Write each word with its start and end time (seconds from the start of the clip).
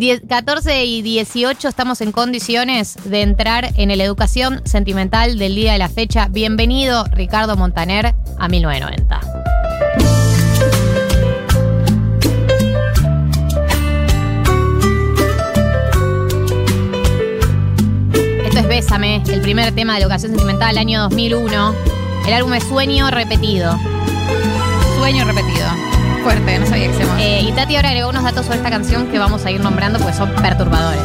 Die- 0.00 0.18
14 0.18 0.86
y 0.86 1.02
18 1.02 1.68
estamos 1.68 2.00
en 2.00 2.10
condiciones 2.10 2.96
de 3.04 3.20
entrar 3.20 3.68
en 3.76 3.90
el 3.90 4.00
educación 4.00 4.62
sentimental 4.64 5.38
del 5.38 5.54
día 5.54 5.72
de 5.74 5.78
la 5.78 5.90
fecha. 5.90 6.26
Bienvenido, 6.30 7.04
Ricardo 7.12 7.54
Montaner, 7.54 8.14
a 8.38 8.48
1990. 8.48 9.20
Esto 18.44 18.58
es 18.58 18.68
Bésame, 18.68 19.22
el 19.28 19.42
primer 19.42 19.74
tema 19.74 19.96
de 19.96 20.02
educación 20.02 20.32
sentimental, 20.32 20.78
año 20.78 21.02
2001. 21.02 21.74
El 22.26 22.32
álbum 22.32 22.54
es 22.54 22.64
Sueño 22.64 23.10
Repetido. 23.10 23.78
Sueño 24.96 25.24
repetido. 25.26 25.66
Fuerte, 26.22 26.58
no 26.58 26.66
sabía 26.66 26.86
que 26.88 26.94
se 26.94 27.00
llamaba. 27.00 27.22
Eh, 27.22 27.42
y 27.42 27.52
Tati 27.52 27.76
ahora 27.76 27.88
agregó 27.90 28.10
unos 28.10 28.22
datos 28.24 28.44
sobre 28.46 28.58
esta 28.58 28.70
canción 28.70 29.06
que 29.08 29.18
vamos 29.18 29.44
a 29.44 29.50
ir 29.50 29.60
nombrando 29.60 29.98
porque 29.98 30.14
son 30.16 30.30
perturbadores. 30.42 31.00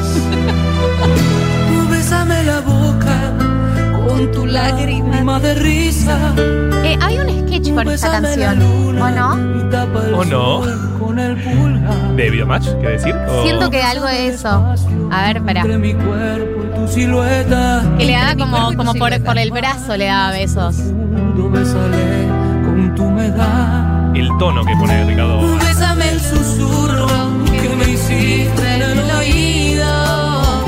Bésame 1.90 2.44
la 2.44 2.60
boca 2.62 3.34
con 4.08 4.32
tu 4.32 4.46
lágrima 4.46 5.40
de 5.40 5.54
risa. 5.56 6.34
Eh, 6.84 6.98
hay 7.02 7.18
un 7.20 7.48
sketch 7.48 7.73
con 7.73 7.90
esta 7.90 8.12
canción, 8.22 8.62
¿o 9.02 9.09
no? 9.09 9.34
¿O 10.18 10.26
no? 10.26 10.62
¿De 12.16 12.30
Videomatch, 12.30 12.68
quiere 12.80 12.92
decir? 12.94 13.16
O- 13.28 13.44
Siento 13.44 13.70
que 13.70 13.82
algo 13.82 14.06
de 14.06 14.28
eso. 14.30 14.48
A 15.12 15.28
ver, 15.28 15.38
espera. 15.38 15.62
Entre 15.62 15.78
mi 15.78 15.94
cuerpo 15.94 16.64
y 16.64 16.76
tu 16.80 16.88
silueta. 16.88 17.84
Que 17.98 18.06
le 18.06 18.14
daba 18.14 18.34
mi 18.36 18.42
como, 18.42 18.73
como 18.76 18.94
por, 18.95 19.38
el 19.38 19.52
brazo, 19.52 19.98
le 19.98 20.06
daba 20.06 20.32
besos. 20.32 20.76
Mundo, 20.78 21.50
Bésale 21.50 22.28
con 22.66 22.95
tu 22.95 23.04
humedad. 23.06 23.84
El 24.16 24.30
tono 24.40 24.64
que 24.64 24.74
pone 24.78 25.04
Ricardo. 25.04 25.58
Bésame 25.58 26.10
el 26.10 26.22
susurro 26.22 27.08
que 27.52 27.76
me 27.76 27.90
hiciste 27.90 28.76
en 28.76 28.82
el 28.82 29.12
oído. 29.12 30.66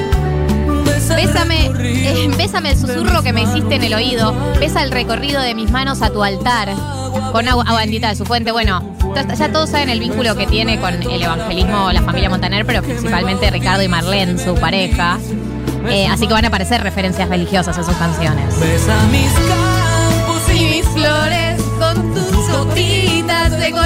Bésame, 1.16 1.72
eh, 1.80 2.30
bésame 2.38 2.71
el 2.71 2.77
susurro 2.77 3.24
que 3.24 3.32
me 3.32 3.44
hiciste 3.44 3.76
en 3.76 3.84
el 3.84 3.94
oído. 3.94 4.36
Besa 4.60 4.84
el 4.84 4.91
recorrido 4.91 5.41
de 5.41 5.55
mis 5.55 5.71
manos 5.71 6.02
a 6.02 6.10
tu 6.10 6.24
altar. 6.24 6.74
Con 7.32 7.48
agua, 7.48 7.63
bendita 7.77 8.10
de 8.10 8.16
su 8.16 8.26
fuente. 8.26 8.52
Bueno, 8.52 8.84
ya 9.16 9.52
todos 9.52 9.70
saben 9.70 9.90
el 9.90 10.02
vínculo 10.02 10.36
que 10.36 10.46
tiene 10.46 10.80
con 10.82 11.02
el 11.02 11.21
evangelismo 11.21 11.91
la 11.93 12.02
familia 12.02 12.30
Montaner, 12.30 12.66
pero 12.66 12.84
principalmente 12.84 13.49
Ricardo 13.49 13.82
y 13.82 13.88
Marlene, 13.88 14.38
su 14.38 14.55
pareja. 14.55 15.20
Eh, 15.90 16.05
así 16.08 16.27
que 16.27 16.34
van 16.34 16.43
a 16.43 16.49
aparecer 16.49 16.84
referencias 16.84 17.30
religiosas 17.30 17.77
en 17.77 17.86
sus 17.86 17.96
canciones. 17.96 18.55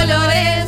Colores. 0.02 0.66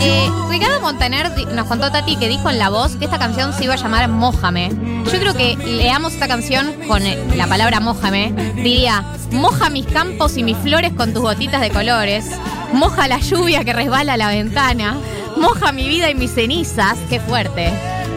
Eh, 0.00 0.28
Ricardo 0.48 0.80
Montaner 0.80 1.30
nos 1.52 1.66
contó 1.66 1.90
Tati 1.90 2.16
que 2.16 2.28
dijo 2.28 2.50
en 2.50 2.58
la 2.58 2.68
voz 2.68 2.96
que 2.96 3.04
esta 3.04 3.18
canción 3.18 3.52
se 3.52 3.64
iba 3.64 3.74
a 3.74 3.76
llamar 3.76 4.08
Mójame. 4.08 4.70
Yo 4.70 5.20
creo 5.20 5.34
que 5.34 5.56
leamos 5.56 6.14
esta 6.14 6.26
canción 6.26 6.72
con 6.88 7.02
eh, 7.02 7.18
la 7.36 7.46
palabra 7.46 7.80
Mójame. 7.80 8.32
Diría, 8.56 9.04
moja 9.30 9.68
mis 9.70 9.86
campos 9.86 10.36
y 10.36 10.42
mis 10.42 10.56
flores 10.56 10.92
con 10.94 11.12
tus 11.12 11.22
gotitas 11.22 11.60
de 11.60 11.70
colores. 11.70 12.30
Moja 12.72 13.08
la 13.08 13.18
lluvia 13.18 13.64
que 13.64 13.72
resbala 13.72 14.14
a 14.14 14.16
la 14.16 14.28
ventana. 14.28 14.96
Moja 15.36 15.72
mi 15.72 15.88
vida 15.88 16.10
y 16.10 16.14
mis 16.14 16.32
cenizas. 16.32 16.96
Qué 17.08 17.20
fuerte. 17.20 17.72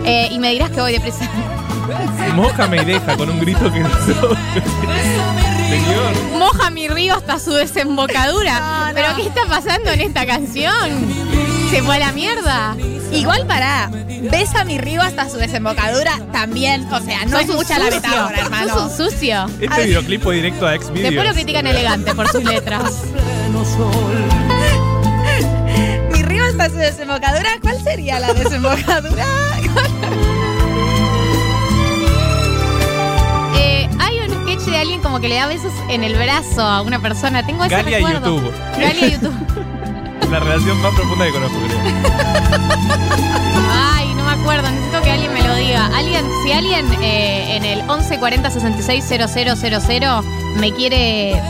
Eh, 0.06 0.30
y 0.32 0.40
me 0.40 0.52
dirás 0.52 0.70
que 0.72 0.82
voy 0.82 0.94
deprisa. 0.94 1.30
Mójame 2.36 2.82
y 2.82 2.86
deja 2.86 3.18
con 3.18 3.30
un 3.30 3.40
grito 3.40 3.72
que 3.72 3.84
Señor. 5.70 6.14
Moja 6.38 6.70
mi 6.70 6.88
río 6.88 7.16
hasta 7.16 7.40
su 7.40 7.52
desembocadura. 7.52 8.92
¿Pero 8.94 9.16
qué 9.16 9.24
está 9.24 9.46
pasando 9.48 9.92
en 9.92 10.02
esta 10.02 10.26
canción? 10.26 10.90
Se 11.70 11.82
fue 11.84 11.96
a 11.96 12.00
la 12.00 12.12
mierda. 12.12 12.76
Igual 13.12 13.48
para 13.48 13.90
Besa 14.22 14.66
mi 14.66 14.78
río 14.78 15.02
hasta 15.02 15.30
su 15.30 15.38
desembocadura 15.38 16.20
también. 16.32 16.92
O 16.92 17.00
sea, 17.00 17.26
no 17.26 17.40
es 17.40 17.48
mucha 17.48 17.80
la 17.80 17.90
metáfora, 17.90 18.42
hermano. 18.42 18.74
Sos 18.74 19.00
un 19.00 19.12
sucio. 19.12 19.46
Este 19.62 19.86
videoclip 19.86 20.22
fue 20.22 20.36
directo 20.36 20.68
a 20.68 20.76
Xvideos. 20.76 21.04
Después 21.04 21.28
lo 21.28 21.34
critican 21.34 21.66
elegante 21.68 22.14
por 22.14 22.28
sus 22.30 22.44
letras. 22.44 23.04
Mi 26.12 26.24
río 26.24 26.46
hasta 26.46 26.70
su 26.70 26.76
desembocadura. 26.76 27.52
¿Cuál 27.62 27.82
sería 27.82 28.20
la 28.20 28.34
desembocadura? 28.34 29.26
de 34.70 34.78
alguien 34.78 35.02
como 35.02 35.20
que 35.20 35.28
le 35.30 35.36
da 35.36 35.48
besos 35.48 35.74
en 35.90 36.04
el 36.04 36.16
brazo 36.16 36.62
a 36.62 36.82
una 36.82 37.00
persona. 37.00 37.46
Tengo 37.46 37.64
ese 37.64 37.76
Galia 37.76 37.98
recuerdo. 37.98 38.36
YouTube. 38.36 38.54
Galia 38.80 39.08
YouTube. 39.08 39.34
La 40.32 40.40
relación 40.40 40.80
más 40.82 40.94
profunda 40.94 41.26
que 41.26 41.32
conozco, 41.32 41.58
creo. 41.58 41.80
Ay, 43.72 44.14
no 44.14 44.24
me 44.24 44.32
acuerdo. 44.32 44.70
Necesito 44.70 45.02
que 45.02 45.12
alguien 45.12 45.34
me 45.34 45.42
lo 45.42 45.56
diga. 45.56 45.88
Alguien, 45.98 46.24
si 46.44 46.52
alguien 46.52 46.86
eh, 47.02 47.56
en 47.58 47.66
el 47.66 47.80
1140 47.80 48.52
66 48.52 49.06
000 49.08 50.24
me 50.60 50.72
quiere 50.72 51.42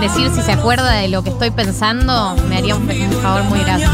decir 0.00 0.30
si 0.32 0.42
se 0.42 0.52
acuerda 0.52 0.92
de 0.92 1.08
lo 1.08 1.22
que 1.24 1.30
estoy 1.30 1.50
pensando, 1.50 2.36
me 2.48 2.58
haría 2.58 2.76
un, 2.76 2.88
un 2.88 3.12
favor 3.22 3.42
muy 3.44 3.58
grande. 3.60 3.86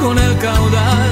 Con 0.00 0.18
el 0.18 0.38
caudal 0.38 1.11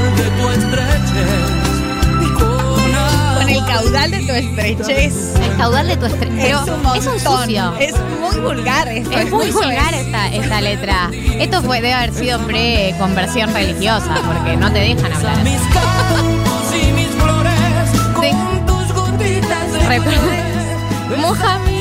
caudal 4.00 4.11
de 4.11 4.27
tu 4.27 4.33
estrechez. 4.33 5.34
El 5.37 5.56
caudal 5.56 5.87
de 5.88 5.97
tu 5.97 6.06
estrella. 6.06 6.47
Es 6.47 6.69
un 6.69 6.83
montón. 6.83 6.97
es 6.97 7.06
un 7.06 7.21
sucio. 7.21 7.75
Es 7.78 7.94
muy 8.21 8.37
vulgar 8.41 8.88
esto. 8.88 9.11
Es 9.11 9.31
muy 9.31 9.50
vulgar 9.50 9.94
es. 9.94 10.06
esta, 10.06 10.28
esta 10.28 10.61
letra. 10.61 11.11
Esto 11.38 11.62
fue, 11.62 11.77
debe 11.83 11.93
haber 11.94 12.15
sido 12.15 12.38
pre-conversión 12.47 13.53
religiosa, 13.53 14.15
porque 14.27 14.56
no 14.56 14.72
te 14.72 14.78
dejan 14.81 15.12
hablar. 15.12 15.43
mis 15.43 15.61
campos 15.75 16.75
y 16.75 16.93
mis 16.93 17.09
flores. 17.09 17.55
Con 18.15 18.66
tus 18.66 18.93
gotitas 18.94 19.72
de. 19.72 21.17
Moja 21.19 21.59
mis- 21.67 21.81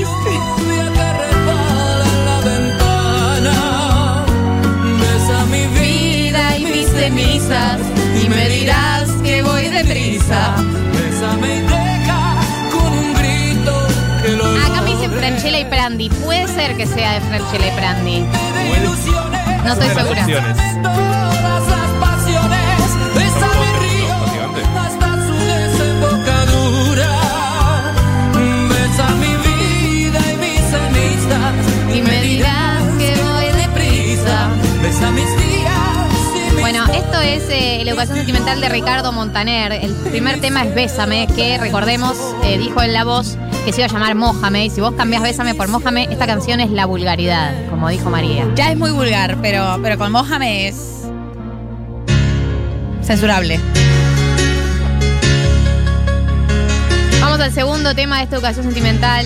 mi 5.50 5.66
vida 5.80 6.58
y 6.58 6.66
mis 6.66 6.88
cenizas. 6.88 7.80
Y 8.24 8.30
me 8.30 8.50
dirás 8.50 9.10
que 9.24 9.42
voy 9.42 9.68
deprisa. 9.70 10.56
Bésame 10.94 11.69
Franchella 15.20 15.60
y 15.60 15.66
Prandi. 15.66 16.10
Puede 16.10 16.48
ser 16.48 16.78
que 16.78 16.88
sea 16.88 17.14
de 17.16 17.22
Franchella 17.22 17.68
y 17.68 17.76
Prandi. 17.76 18.26
No 19.66 19.74
estoy 19.74 19.90
segura. 19.90 20.26
y 31.94 32.02
me 32.02 32.22
dirás 32.22 32.82
que 32.98 33.16
voy 33.22 33.46
deprisa. 33.62 34.50
Besa 34.82 35.12
mis 35.12 35.26
Bueno, 36.62 36.86
esto 36.94 37.20
es 37.20 37.44
eh, 37.50 37.82
la 37.84 37.92
educación 37.92 38.18
sentimental 38.20 38.62
de 38.62 38.70
Ricardo 38.70 39.12
Montaner. 39.12 39.74
El 39.74 39.94
primer 39.96 40.40
tema 40.40 40.64
es 40.64 40.74
Bésame, 40.74 41.28
que 41.36 41.58
recordemos, 41.58 42.18
eh, 42.44 42.58
dijo 42.58 42.82
en 42.82 42.94
la 42.94 43.04
voz 43.04 43.38
que 43.66 43.74
se 43.74 43.82
iba 43.82 43.86
a 43.90 43.92
llamar 43.94 44.16
Mójame. 44.16 44.66
Y 44.66 44.70
si 44.70 44.82
vos 44.82 44.94
cambiás 44.96 45.22
Bésame 45.24 45.54
por 45.56 45.68
Mójame, 45.68 46.08
esta 46.12 46.26
canción 46.26 46.60
es 46.60 46.72
la 46.72 46.86
vulgaridad, 46.86 47.54
como 47.70 47.90
dijo 47.90 48.10
María. 48.10 48.48
Ya 48.56 48.72
es 48.72 48.78
muy 48.78 48.92
vulgar, 48.92 49.38
pero, 49.42 49.80
pero 49.82 49.98
con 49.98 50.12
Mójame 50.12 50.68
es. 50.68 50.86
censurable. 53.02 53.60
Vamos 57.22 57.40
al 57.40 57.52
segundo 57.54 57.94
tema 57.96 58.18
de 58.18 58.24
esta 58.24 58.36
educación 58.38 58.66
sentimental. 58.66 59.26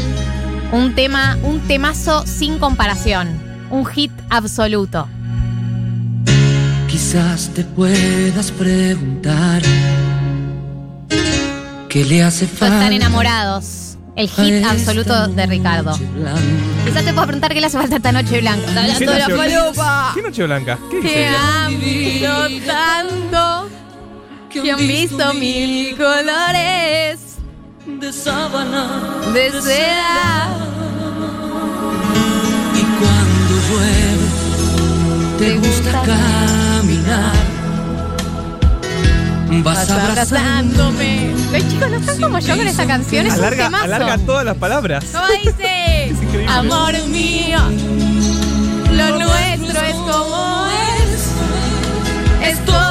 Un 0.72 0.96
tema, 0.96 1.38
un 1.44 1.60
temazo 1.62 2.26
sin 2.26 2.58
comparación. 2.60 3.40
Un 3.70 3.86
hit 3.86 4.12
absoluto. 4.30 5.08
Quizás 6.88 7.50
te 7.54 7.64
puedas 7.64 8.52
preguntar 8.52 9.62
qué 11.90 12.06
le 12.06 12.24
hace 12.24 12.46
No 12.46 12.52
falta. 12.52 12.75
están 12.78 12.94
enamorados. 12.94 13.93
El 14.15 14.30
hit 14.30 14.63
absoluto 14.65 15.27
de 15.27 15.45
Ricardo. 15.48 15.98
Quizás 16.86 17.04
te 17.04 17.13
puedo 17.13 17.25
preguntar 17.25 17.54
qué 17.54 17.60
le 17.62 17.68
hace 17.68 17.77
falta 17.77 17.95
esta 17.95 18.12
noche 18.12 18.42
blanca. 18.42 18.68
Está 18.68 18.83
¿Qué 18.86 18.92
hablando 19.06 19.12
de 19.12 19.19
la 19.19 19.30
falopa. 19.60 20.12
¿Qué 20.13 20.21
noche 20.21 20.44
blanca? 20.44 20.80
¿Qué 20.92 20.95
dice 20.98 21.10
Te 21.10 21.27
ella? 21.27 21.65
amo 21.65 22.65
tanto 22.68 23.69
que 24.51 24.71
han 24.71 24.77
visto 24.88 25.33
mil 25.33 25.98
colores 25.98 27.19
de 27.88 28.13
sábana 28.13 29.01
de 29.33 29.51
seda. 29.62 30.57
y 32.75 32.81
cuando 33.00 33.56
llueve 33.69 34.27
te 35.39 35.57
gusta 35.57 35.92
caminar 35.92 36.62
vas 39.62 39.90
abrazando 39.90 40.84
abrazándome. 40.84 41.34
Los 41.52 41.68
chicos 41.70 41.90
no 41.92 41.98
están 41.98 42.22
como 42.22 42.40
yo 42.40 42.58
con 42.58 42.68
esta 42.68 42.86
canción, 42.88 43.26
es 43.28 43.34
un 43.34 43.40
Alarga, 43.40 43.66
temazo. 43.66 43.84
alarga 43.84 44.18
todas 44.20 44.46
las 44.46 44.58
palabras. 44.58 45.06
¿Cómo 45.12 45.28
dice? 45.44 46.04
Es 46.04 46.22
increíble. 46.22 46.48
Amor 46.52 46.94
mío, 47.08 47.60
lo 48.92 49.20
nuestro 49.20 49.82
es 49.82 49.96
como 49.96 50.68
es. 52.42 52.50
Estoy 52.50 52.82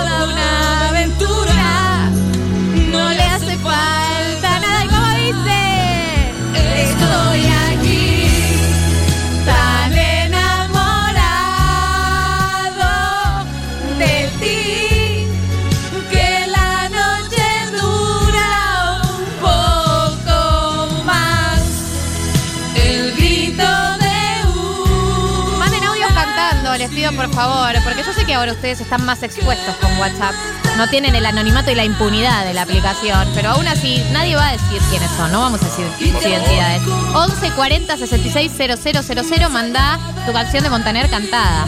por 27.16 27.32
favor, 27.32 27.74
porque 27.84 28.02
yo 28.02 28.12
sé 28.12 28.24
que 28.24 28.34
ahora 28.34 28.52
ustedes 28.52 28.80
están 28.80 29.04
más 29.04 29.22
expuestos 29.22 29.74
con 29.76 29.96
WhatsApp. 29.98 30.34
No 30.76 30.88
tienen 30.88 31.14
el 31.14 31.26
anonimato 31.26 31.70
y 31.70 31.74
la 31.74 31.84
impunidad 31.84 32.44
de 32.44 32.54
la 32.54 32.62
aplicación, 32.62 33.28
pero 33.34 33.50
aún 33.50 33.68
así 33.68 34.02
nadie 34.12 34.36
va 34.36 34.48
a 34.48 34.52
decir 34.52 34.80
quiénes 34.90 35.10
son, 35.12 35.30
no 35.30 35.40
vamos 35.40 35.62
a 35.62 35.66
decir 35.66 35.86
sus 35.98 36.26
identidades. 36.26 36.82
11 37.14 37.50
40 37.50 37.96
66 37.96 38.52
000, 38.56 39.50
mandá 39.50 39.98
tu 40.26 40.32
canción 40.32 40.62
de 40.62 40.70
Montaner 40.70 41.10
cantada. 41.10 41.66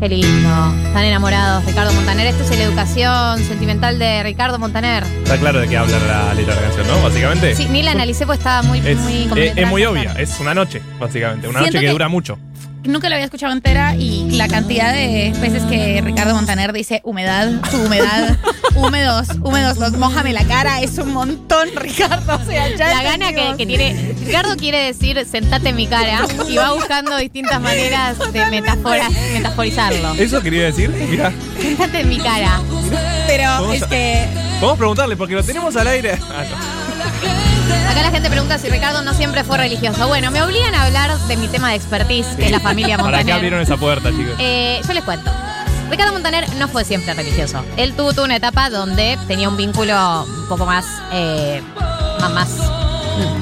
Qué 0.00 0.08
lindo. 0.08 0.74
Están 0.86 1.04
enamorados, 1.04 1.64
Ricardo 1.66 1.92
Montaner. 1.92 2.26
Esta 2.28 2.42
es 2.42 2.58
la 2.58 2.64
educación 2.64 3.38
sentimental 3.44 3.98
de 3.98 4.22
Ricardo 4.22 4.58
Montaner. 4.58 5.04
Está 5.04 5.36
claro 5.36 5.60
de 5.60 5.68
qué 5.68 5.76
habla 5.76 5.98
la 5.98 6.32
letra 6.32 6.54
de 6.54 6.60
la 6.62 6.66
canción, 6.68 6.86
¿no? 6.88 7.02
Básicamente. 7.02 7.54
Sí, 7.54 7.66
ni 7.70 7.82
la 7.82 7.90
analicé 7.90 8.24
porque 8.24 8.38
estaba 8.38 8.62
muy, 8.62 8.78
Es, 8.78 8.96
muy 8.98 9.28
eh, 9.36 9.52
es 9.54 9.68
muy 9.68 9.84
obvia, 9.84 10.14
es 10.18 10.40
una 10.40 10.54
noche, 10.54 10.80
básicamente. 10.98 11.48
Una 11.48 11.58
Siento 11.60 11.76
noche 11.76 11.80
que, 11.80 11.86
que- 11.86 11.92
dura 11.92 12.08
mucho. 12.08 12.38
Nunca 12.82 13.10
la 13.10 13.16
había 13.16 13.26
escuchado 13.26 13.52
entera 13.52 13.94
y 13.94 14.30
la 14.38 14.48
cantidad 14.48 14.94
de 14.94 15.34
veces 15.38 15.62
que 15.64 16.00
Ricardo 16.02 16.34
Montaner 16.34 16.72
dice 16.72 17.02
humedad, 17.04 17.50
tu 17.70 17.76
humedad, 17.76 18.38
húmedos, 18.76 19.28
húmedos, 19.42 19.78
los 19.78 19.92
mójame 19.92 20.32
la 20.32 20.44
cara, 20.44 20.80
es 20.80 20.98
un 20.98 21.12
montón, 21.12 21.68
Ricardo. 21.76 22.36
O 22.40 22.44
sea, 22.44 22.68
ya 22.76 22.88
La 22.88 23.02
gana 23.02 23.32
que, 23.32 23.66
tiene. 23.66 24.14
Ricardo 24.24 24.56
quiere 24.56 24.84
decir 24.84 25.24
sentate 25.30 25.70
en 25.70 25.76
mi 25.76 25.86
cara 25.86 26.26
y 26.48 26.56
va 26.56 26.72
buscando 26.72 27.16
distintas 27.16 27.60
maneras 27.60 28.16
de 28.32 28.46
metafora, 28.46 29.08
metaforizarlo. 29.32 30.14
Eso 30.14 30.40
quería 30.42 30.64
decir. 30.64 30.90
Mira, 30.90 31.32
Sentate 31.60 32.00
en 32.00 32.08
mi 32.08 32.18
cara. 32.18 32.60
Pero 33.26 33.72
es 33.72 33.82
a- 33.82 33.88
que 33.88 34.26
vamos 34.60 34.74
a 34.74 34.76
preguntarle 34.78 35.16
porque 35.16 35.34
lo 35.34 35.42
tenemos 35.44 35.76
al 35.76 35.88
aire. 35.88 36.18
Ah, 36.30 36.44
no. 36.48 36.80
Acá 37.90 38.02
la 38.02 38.10
gente 38.10 38.28
pregunta 38.30 38.58
si 38.58 38.68
Ricardo 38.68 39.02
no 39.02 39.14
siempre 39.14 39.44
fue 39.44 39.56
religioso. 39.58 40.06
Bueno, 40.08 40.30
me 40.30 40.42
obligan 40.42 40.74
a 40.74 40.84
hablar 40.86 41.16
de 41.18 41.36
mi 41.36 41.48
tema 41.48 41.70
de 41.70 41.76
expertise, 41.76 42.26
que 42.36 42.46
es 42.46 42.50
la 42.50 42.60
familia 42.60 42.96
¿Para 42.98 43.08
qué 43.10 43.16
Montaner. 43.16 43.34
abrieron 43.34 43.60
esa 43.60 43.76
puerta, 43.76 44.10
chicos? 44.10 44.34
Eh, 44.38 44.80
yo 44.86 44.92
les 44.92 45.04
cuento. 45.04 45.30
Ricardo 45.90 46.12
Montaner 46.12 46.54
no 46.56 46.68
fue 46.68 46.84
siempre 46.84 47.12
religioso. 47.14 47.64
Él 47.76 47.94
tuvo, 47.94 48.12
tuvo 48.12 48.24
una 48.24 48.36
etapa 48.36 48.70
donde 48.70 49.18
tenía 49.26 49.48
un 49.48 49.56
vínculo 49.56 50.24
un 50.24 50.48
poco 50.48 50.64
más, 50.64 50.86
eh, 51.12 51.60
más, 52.32 52.48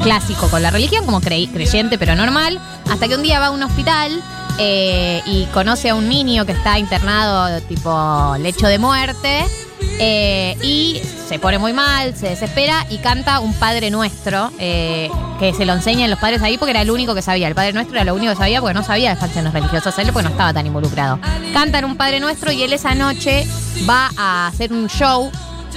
clásico 0.03 0.49
con 0.49 0.63
la 0.63 0.71
religión, 0.71 1.05
como 1.05 1.21
creyente 1.21 1.99
pero 1.99 2.17
normal, 2.17 2.59
hasta 2.91 3.07
que 3.07 3.15
un 3.15 3.23
día 3.23 3.39
va 3.39 3.47
a 3.47 3.51
un 3.51 3.63
hospital 3.63 4.21
eh, 4.59 5.23
y 5.27 5.45
conoce 5.47 5.91
a 5.91 5.95
un 5.95 6.09
niño 6.09 6.47
que 6.47 6.53
está 6.53 6.79
internado 6.79 7.61
tipo 7.63 8.35
lecho 8.41 8.67
de 8.67 8.79
muerte 8.79 9.45
eh, 10.01 10.57
y 10.63 11.01
se 11.29 11.39
pone 11.39 11.59
muy 11.59 11.73
mal, 11.73 12.17
se 12.17 12.29
desespera 12.29 12.87
y 12.89 12.99
canta 12.99 13.41
un 13.41 13.53
Padre 13.55 13.91
Nuestro 13.91 14.51
eh, 14.59 15.11
que 15.39 15.53
se 15.53 15.67
lo 15.67 15.75
enseñan 15.75 16.11
los 16.11 16.19
padres 16.19 16.43
ahí 16.43 16.57
porque 16.57 16.71
era 16.71 16.83
el 16.83 16.91
único 16.91 17.15
que 17.15 17.23
sabía. 17.23 17.49
El 17.49 17.55
Padre 17.55 17.73
Nuestro 17.73 17.97
era 17.97 18.05
lo 18.05 18.15
único 18.15 18.33
que 18.33 18.39
sabía 18.39 18.61
porque 18.61 18.75
no 18.75 18.83
sabía 18.83 19.15
de 19.15 19.21
canciones 19.21 19.53
religiosas 19.53 19.99
él 19.99 20.11
porque 20.13 20.25
no 20.25 20.31
estaba 20.31 20.53
tan 20.53 20.67
involucrado. 20.67 21.19
Cantan 21.53 21.85
un 21.85 21.97
Padre 21.97 22.21
Nuestro 22.21 22.53
y 22.53 22.63
él 22.63 22.73
esa 22.73 22.95
noche 22.95 23.47
va 23.89 24.11
a 24.17 24.47
hacer 24.47 24.73
un 24.73 24.89
show, 24.89 25.31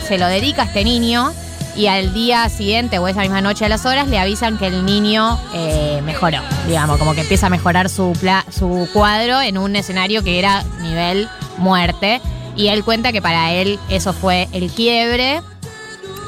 se 0.08 0.18
lo 0.18 0.28
dedica 0.28 0.64
a 0.64 0.66
este 0.66 0.84
niño 0.84 1.34
y 1.76 1.88
al 1.88 2.14
día 2.14 2.48
siguiente 2.50 3.00
o 3.00 3.08
esa 3.08 3.22
misma 3.22 3.42
noche 3.42 3.66
a 3.66 3.70
las 3.70 3.86
horas 3.86 4.08
le 4.08 4.20
avisan 4.20 4.58
que 4.58 4.68
el 4.68 4.86
niño 4.86 5.40
eh, 5.54 6.02
mejoró, 6.04 6.40
digamos, 6.68 6.98
como 6.98 7.14
que 7.14 7.22
empieza 7.22 7.48
a 7.48 7.50
mejorar 7.50 7.90
su, 7.90 8.14
su 8.50 8.88
cuadro 8.94 9.42
en 9.42 9.58
un 9.58 9.76
escenario 9.76 10.24
que 10.24 10.40
era 10.40 10.64
nivel 10.82 11.30
muerte. 11.58 12.22
Y 12.56 12.68
él 12.68 12.84
cuenta 12.84 13.12
que 13.12 13.22
para 13.22 13.54
él 13.54 13.80
eso 13.90 14.14
fue 14.14 14.48
el 14.52 14.72
quiebre, 14.72 15.42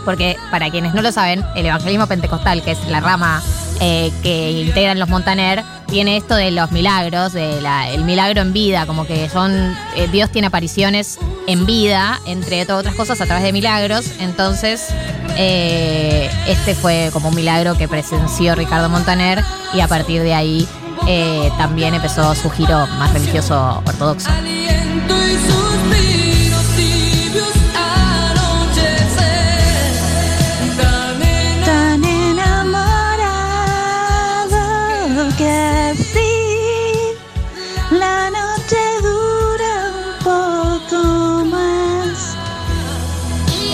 porque 0.05 0.37
para 0.51 0.69
quienes 0.69 0.93
no 0.93 1.01
lo 1.01 1.11
saben, 1.11 1.43
el 1.55 1.65
evangelismo 1.65 2.07
pentecostal, 2.07 2.61
que 2.61 2.71
es 2.71 2.87
la 2.87 2.99
rama 2.99 3.41
eh, 3.79 4.11
que 4.21 4.51
integran 4.51 4.99
los 4.99 5.09
Montaner, 5.09 5.63
tiene 5.87 6.17
esto 6.17 6.35
de 6.35 6.51
los 6.51 6.71
milagros, 6.71 7.33
de 7.33 7.59
el 7.93 8.03
milagro 8.03 8.41
en 8.41 8.53
vida, 8.53 8.85
como 8.85 9.05
que 9.05 9.29
son, 9.29 9.75
eh, 9.95 10.07
Dios 10.11 10.29
tiene 10.31 10.47
apariciones 10.47 11.19
en 11.47 11.65
vida, 11.65 12.19
entre 12.25 12.65
todas 12.65 12.81
otras 12.81 12.95
cosas, 12.95 13.21
a 13.21 13.25
través 13.25 13.43
de 13.43 13.51
milagros. 13.51 14.05
Entonces, 14.19 14.87
eh, 15.37 16.29
este 16.47 16.75
fue 16.75 17.09
como 17.13 17.29
un 17.29 17.35
milagro 17.35 17.77
que 17.77 17.87
presenció 17.87 18.55
Ricardo 18.55 18.89
Montaner 18.89 19.43
y 19.73 19.81
a 19.81 19.87
partir 19.87 20.21
de 20.21 20.33
ahí 20.33 20.67
también 21.57 21.93
empezó 21.93 22.33
su 22.33 22.49
giro 22.49 22.87
más 22.97 23.11
religioso 23.11 23.83
ortodoxo. 23.85 24.29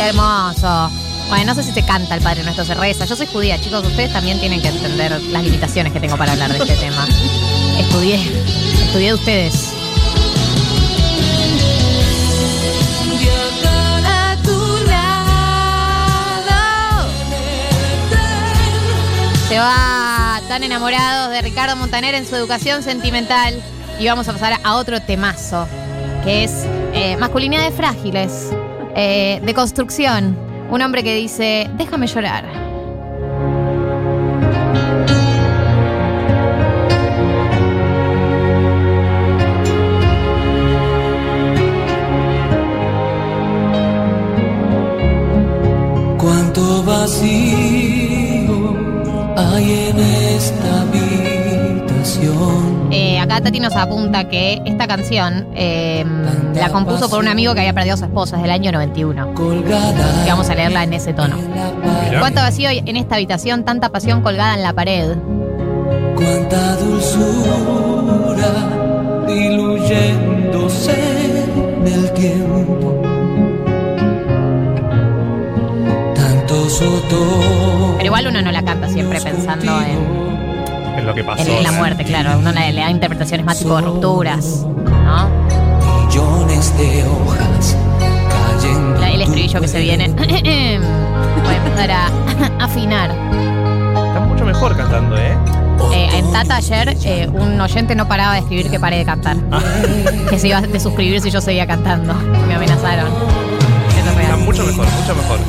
Hermoso. 0.10 0.92
Bueno, 1.30 1.46
no 1.46 1.56
sé 1.56 1.64
si 1.64 1.72
se 1.72 1.84
canta 1.84 2.16
el 2.16 2.22
Padre 2.22 2.44
Nuestro, 2.44 2.66
se 2.66 2.74
reza. 2.74 3.06
Yo 3.06 3.16
soy 3.16 3.28
judía, 3.28 3.60
chicos. 3.62 3.86
Ustedes 3.86 4.12
también 4.12 4.40
tienen 4.40 4.62
que 4.62 4.70
entender 4.70 5.22
las 5.22 5.44
limitaciones 5.44 5.94
que 5.94 6.00
tengo 6.00 6.18
para 6.18 6.32
hablar 6.32 6.52
de 6.52 6.58
este 6.58 6.76
tema. 6.88 7.08
Estudié, 7.78 8.16
estudié 8.86 9.08
de 9.10 9.14
ustedes. 9.14 9.74
Se 19.48 19.58
va 19.58 20.42
tan 20.48 20.64
enamorados 20.64 21.32
de 21.32 21.42
Ricardo 21.42 21.76
Montaner 21.76 22.16
en 22.16 22.28
su 22.28 22.36
educación 22.36 22.84
sentimental. 22.84 23.62
Y 24.00 24.08
vamos 24.08 24.28
a 24.28 24.34
pasar 24.34 24.60
a 24.64 24.76
otro 24.76 25.02
temazo, 25.02 25.68
que 26.24 26.46
es 26.46 26.52
eh, 26.94 27.18
masculinidades 27.18 27.74
frágiles, 27.74 28.50
eh, 29.02 29.40
de 29.42 29.54
construcción. 29.54 30.38
Un 30.70 30.82
hombre 30.82 31.04
que 31.04 31.16
dice, 31.16 31.70
déjame 31.78 32.06
llorar. 32.06 32.44
Cuánto 46.18 46.84
vacío 46.84 48.76
hay 49.38 49.92
en 49.92 50.00
esta 50.00 50.82
habitación. 50.82 52.79
Eh, 52.92 53.20
acá 53.20 53.40
Tati 53.42 53.60
nos 53.60 53.76
apunta 53.76 54.28
que 54.30 54.62
esta 54.66 54.88
canción 54.88 55.48
eh, 55.56 56.04
la 56.56 56.70
compuso 56.70 57.10
por 57.10 57.20
un 57.20 57.28
amigo 57.28 57.54
que 57.54 57.60
había 57.60 57.74
perdido 57.74 57.94
a 57.94 57.98
su 57.98 58.06
esposa 58.06 58.38
desde 58.38 58.48
el 58.48 58.52
año 58.52 58.72
91. 58.72 59.34
Colgada. 59.36 60.24
Que 60.24 60.32
vamos 60.32 60.50
a 60.50 60.56
leerla 60.56 60.84
en 60.84 60.94
ese 60.94 61.14
tono. 61.14 61.38
¿Cuánto 62.20 62.42
vacío 62.42 62.70
en 62.70 62.96
esta 62.98 63.16
habitación? 63.16 63.64
Tanta 63.64 63.90
pasión 63.90 64.22
colgada 64.22 64.56
en 64.56 64.64
la 64.64 64.74
pared. 64.74 65.16
Cuánta 66.16 66.76
dulzura 66.78 68.50
diluyéndose 69.28 70.92
en 71.80 71.88
el 71.88 72.14
tiempo. 72.14 73.02
Tantos 76.16 76.82
otoños. 76.82 77.94
Pero 77.98 78.06
igual 78.06 78.28
uno 78.28 78.42
no 78.42 78.52
la 78.52 78.64
canta 78.64 78.90
siempre 78.90 79.22
pensando 79.22 79.82
en, 79.82 80.29
Es 81.00 81.06
lo 81.06 81.14
que 81.14 81.24
pasó. 81.24 81.42
en 81.44 81.64
la 81.64 81.70
¿eh? 81.70 81.74
muerte, 81.74 82.04
claro. 82.04 82.38
Uno 82.40 82.52
le, 82.52 82.72
le 82.74 82.82
da 82.82 82.90
interpretaciones 82.92 83.46
más 83.46 83.60
tipo 83.60 83.80
rupturas, 83.82 84.66
¿no? 85.06 85.30
Millones 86.06 86.78
de 86.78 87.06
hojas 87.06 87.78
cayendo. 88.30 89.00
La- 89.00 89.10
El 89.10 89.16
en 89.16 89.28
estribillo 89.28 89.62
que 89.62 89.68
se 89.68 89.80
viene. 89.80 90.10
Voy 90.10 91.54
a 91.54 91.58
empezar 91.58 91.92
a 91.92 92.10
afinar. 92.64 93.12
Está 93.12 94.20
mucho 94.22 94.46
mejor 94.46 94.76
cantando, 94.76 95.18
¿eh? 95.18 95.36
Eh, 95.94 96.10
en 96.18 96.32
Tata 96.32 96.58
ayer 96.58 96.96
eh, 97.06 97.28
un 97.32 97.60
oyente 97.62 97.96
no 97.96 98.08
paraba 98.08 98.34
de 98.34 98.40
escribir 98.40 98.70
que 98.70 98.80
paré 98.80 98.98
de 98.98 99.06
cantar. 99.06 99.38
Que 100.30 100.38
se 100.38 100.48
iba 100.50 100.58
a 100.60 100.62
desuscribir 100.62 101.22
si 101.22 101.32
yo 101.32 101.42
seguía 101.42 101.66
cantando. 101.66 102.14
Me 102.48 102.54
amenazaron. 102.56 103.08
Eso 103.08 103.98
es 104.00 104.06
Está 104.06 104.14
real. 104.14 104.40
mucho 104.42 104.64
mejor, 104.64 104.86
mucho 104.86 105.16
mejor. 105.16 105.40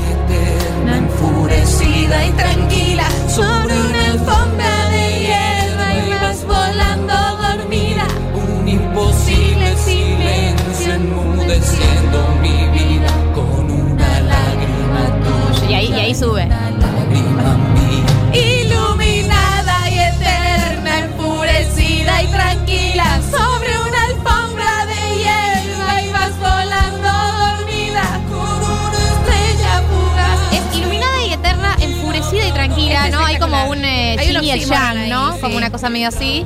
Una 35.71 35.79
cosa 35.79 35.89
medio 35.89 36.09
así. 36.09 36.45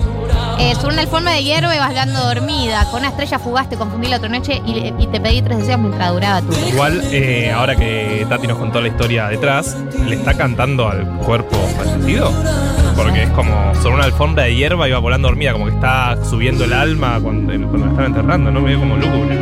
Eh, 0.59 0.75
sobre 0.75 0.95
una 0.95 1.03
alfombra 1.03 1.33
de 1.33 1.43
hierba 1.43 1.75
y 1.75 1.79
vas 1.79 1.89
hablando 1.89 2.21
dormida. 2.21 2.85
Con 2.91 3.01
una 3.01 3.09
estrella 3.09 3.39
fugaz 3.39 3.69
te 3.69 3.77
confundí 3.77 4.09
la 4.09 4.19
otra 4.19 4.29
noche 4.29 4.61
y, 4.67 4.93
y 4.99 5.07
te 5.07 5.19
pedí 5.19 5.41
tres 5.41 5.59
deseos 5.59 5.81
mientras 5.81 6.13
duraba 6.13 6.43
tu. 6.43 6.53
Igual, 6.69 7.03
eh, 7.11 7.51
ahora 7.51 7.75
que 7.75 8.27
Tati 8.29 8.47
nos 8.47 8.59
contó 8.59 8.81
la 8.81 8.89
historia 8.89 9.29
detrás, 9.29 9.77
¿le 10.07 10.17
está 10.17 10.35
cantando 10.35 10.89
al 10.89 11.07
cuerpo 11.19 11.57
fallecido? 11.77 12.31
Porque 12.95 13.25
es 13.25 13.31
como 13.31 13.75
sobre 13.77 13.97
una 13.97 14.05
alfombra 14.05 14.45
de 14.45 14.55
hierba 14.55 14.89
y 14.89 14.93
va 14.93 14.99
volando 14.99 15.29
dormida, 15.29 15.53
como 15.53 15.67
que 15.67 15.73
está 15.73 16.17
subiendo 16.29 16.65
el 16.65 16.73
alma 16.75 17.19
cuando, 17.21 17.53
cuando 17.53 17.87
la 17.87 17.93
están 17.93 18.05
enterrando, 18.07 18.51
¿no? 18.51 18.61
Medio 18.61 18.81
como 18.81 18.97
lúgubre. 18.97 19.39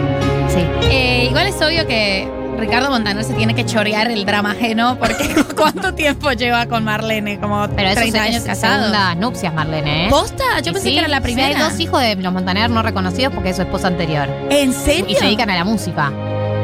Sí. 0.48 0.60
Eh, 0.90 1.26
igual 1.28 1.48
es 1.48 1.56
obvio 1.60 1.86
que 1.86 2.28
Ricardo 2.58 2.90
Montaner 2.90 3.24
se 3.24 3.34
tiene 3.34 3.54
que 3.54 3.66
chorear 3.66 4.10
el 4.10 4.24
drama 4.24 4.52
ajeno 4.52 4.96
porque 4.98 5.34
¿cuánto 5.62 5.94
tiempo 5.94 6.32
lleva 6.32 6.66
con 6.66 6.84
Marlene? 6.84 7.38
Como 7.38 7.68
Pero 7.76 7.88
eso 7.88 8.00
30 8.00 8.18
es- 8.18 8.24
años 8.24 8.36
es 8.38 8.44
casado. 8.44 8.74
segunda 8.78 9.14
nupcias, 9.14 9.54
Marlene, 9.54 10.06
¿eh? 10.06 10.10
¿Posta? 10.10 10.60
Yo 10.62 10.72
pensé 10.72 10.88
Sí, 10.88 10.94
que 10.94 10.98
era 11.00 11.08
la 11.08 11.18
sí, 11.18 11.22
primera. 11.22 11.48
hay 11.48 11.70
dos 11.70 11.78
hijos 11.80 12.00
de 12.00 12.16
los 12.16 12.32
Montaner 12.32 12.68
no 12.70 12.82
reconocidos 12.82 13.32
porque 13.34 13.50
es 13.50 13.56
su 13.56 13.62
esposa 13.62 13.86
anterior. 13.88 14.28
¿En 14.50 14.72
serio? 14.72 15.06
Y 15.08 15.14
se 15.14 15.24
dedican 15.24 15.50
a 15.50 15.54
la 15.54 15.64
música. 15.64 16.10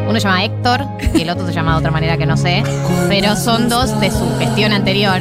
Uno 0.09 0.15
se 0.19 0.21
llama 0.27 0.43
Héctor 0.43 0.87
y 1.15 1.21
el 1.23 1.29
otro 1.31 1.47
se 1.47 1.53
llama 1.53 1.73
de 1.73 1.79
otra 1.79 1.91
manera 1.91 2.17
que 2.17 2.25
no 2.27 2.37
sé. 2.37 2.63
Pero 3.09 3.37
son 3.37 3.69
dos 3.69 4.01
de 4.01 4.11
su 4.11 4.39
gestión 4.39 4.73
anterior. 4.73 5.21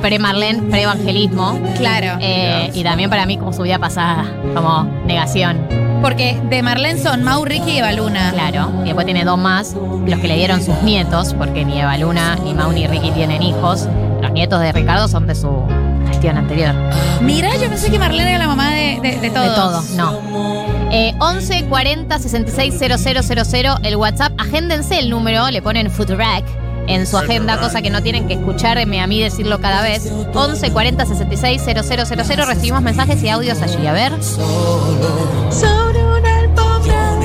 Pre-Marlene, 0.00 0.62
pre-evangelismo. 0.70 1.60
Claro. 1.76 2.18
Eh, 2.20 2.70
y 2.74 2.82
también 2.82 3.10
para 3.10 3.26
mí 3.26 3.36
como 3.36 3.52
su 3.52 3.62
vida 3.62 3.78
pasada, 3.78 4.24
como 4.54 4.84
negación. 5.06 5.58
Porque 6.06 6.40
de 6.48 6.62
Marlene 6.62 7.02
son 7.02 7.24
Mau, 7.24 7.44
Ricky 7.44 7.72
y 7.72 7.78
Eva 7.78 7.90
Luna. 7.90 8.30
Claro. 8.30 8.70
Y 8.82 8.84
después 8.84 9.06
tiene 9.06 9.24
dos 9.24 9.36
más, 9.36 9.74
los 9.74 10.20
que 10.20 10.28
le 10.28 10.36
dieron 10.36 10.62
sus 10.62 10.80
nietos, 10.82 11.34
porque 11.34 11.64
ni 11.64 11.80
Eva 11.80 11.98
Luna, 11.98 12.36
ni 12.44 12.54
Mau, 12.54 12.70
ni 12.70 12.86
Ricky 12.86 13.10
tienen 13.10 13.42
hijos. 13.42 13.88
Los 14.22 14.30
nietos 14.30 14.60
de 14.60 14.70
Ricardo 14.70 15.08
son 15.08 15.26
de 15.26 15.34
su 15.34 15.64
gestión 16.06 16.38
anterior. 16.38 16.76
Mira, 17.22 17.56
yo 17.56 17.68
pensé 17.68 17.90
que 17.90 17.98
Marlene 17.98 18.30
era 18.30 18.38
la 18.38 18.46
mamá 18.46 18.70
de, 18.70 19.00
de, 19.02 19.18
de 19.18 19.30
todos. 19.30 19.48
De 19.48 19.54
todos, 19.56 19.90
no. 19.96 20.86
Eh, 20.92 21.12
11 21.18 21.64
40 21.64 22.18
66 22.20 22.74
000, 22.78 23.76
el 23.82 23.96
WhatsApp. 23.96 24.32
Agéndense 24.38 25.00
el 25.00 25.10
número, 25.10 25.50
le 25.50 25.60
ponen 25.60 25.90
Futurac 25.90 26.44
en 26.88 27.06
su 27.06 27.16
agenda, 27.18 27.58
cosa 27.58 27.82
que 27.82 27.90
no 27.90 28.02
tienen 28.02 28.26
que 28.26 28.34
escucharme 28.34 29.00
a 29.00 29.06
mí 29.06 29.20
decirlo 29.20 29.60
cada 29.60 29.82
vez. 29.82 30.10
11 30.34 30.70
40 30.72 31.06
66 31.06 31.62
000. 31.64 32.46
Recibimos 32.46 32.82
mensajes 32.82 33.22
y 33.22 33.28
audios 33.28 33.60
allí. 33.62 33.86
A 33.86 33.92
ver. 33.92 34.12
Sobre 34.22 36.04
una 36.04 36.38
alfombra 36.38 37.16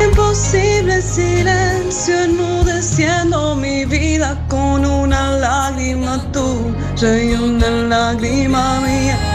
Imposible 0.00 1.00
silencio 1.00 2.24
enmudeciendo 2.24 3.54
mi 3.54 3.84
vida 3.84 4.36
con 4.48 4.84
una 4.84 5.32
lágrima 5.32 6.20
tuya 6.32 7.22
y 7.22 7.34
una 7.34 7.70
lágrima 7.70 8.80
mía. 8.80 9.31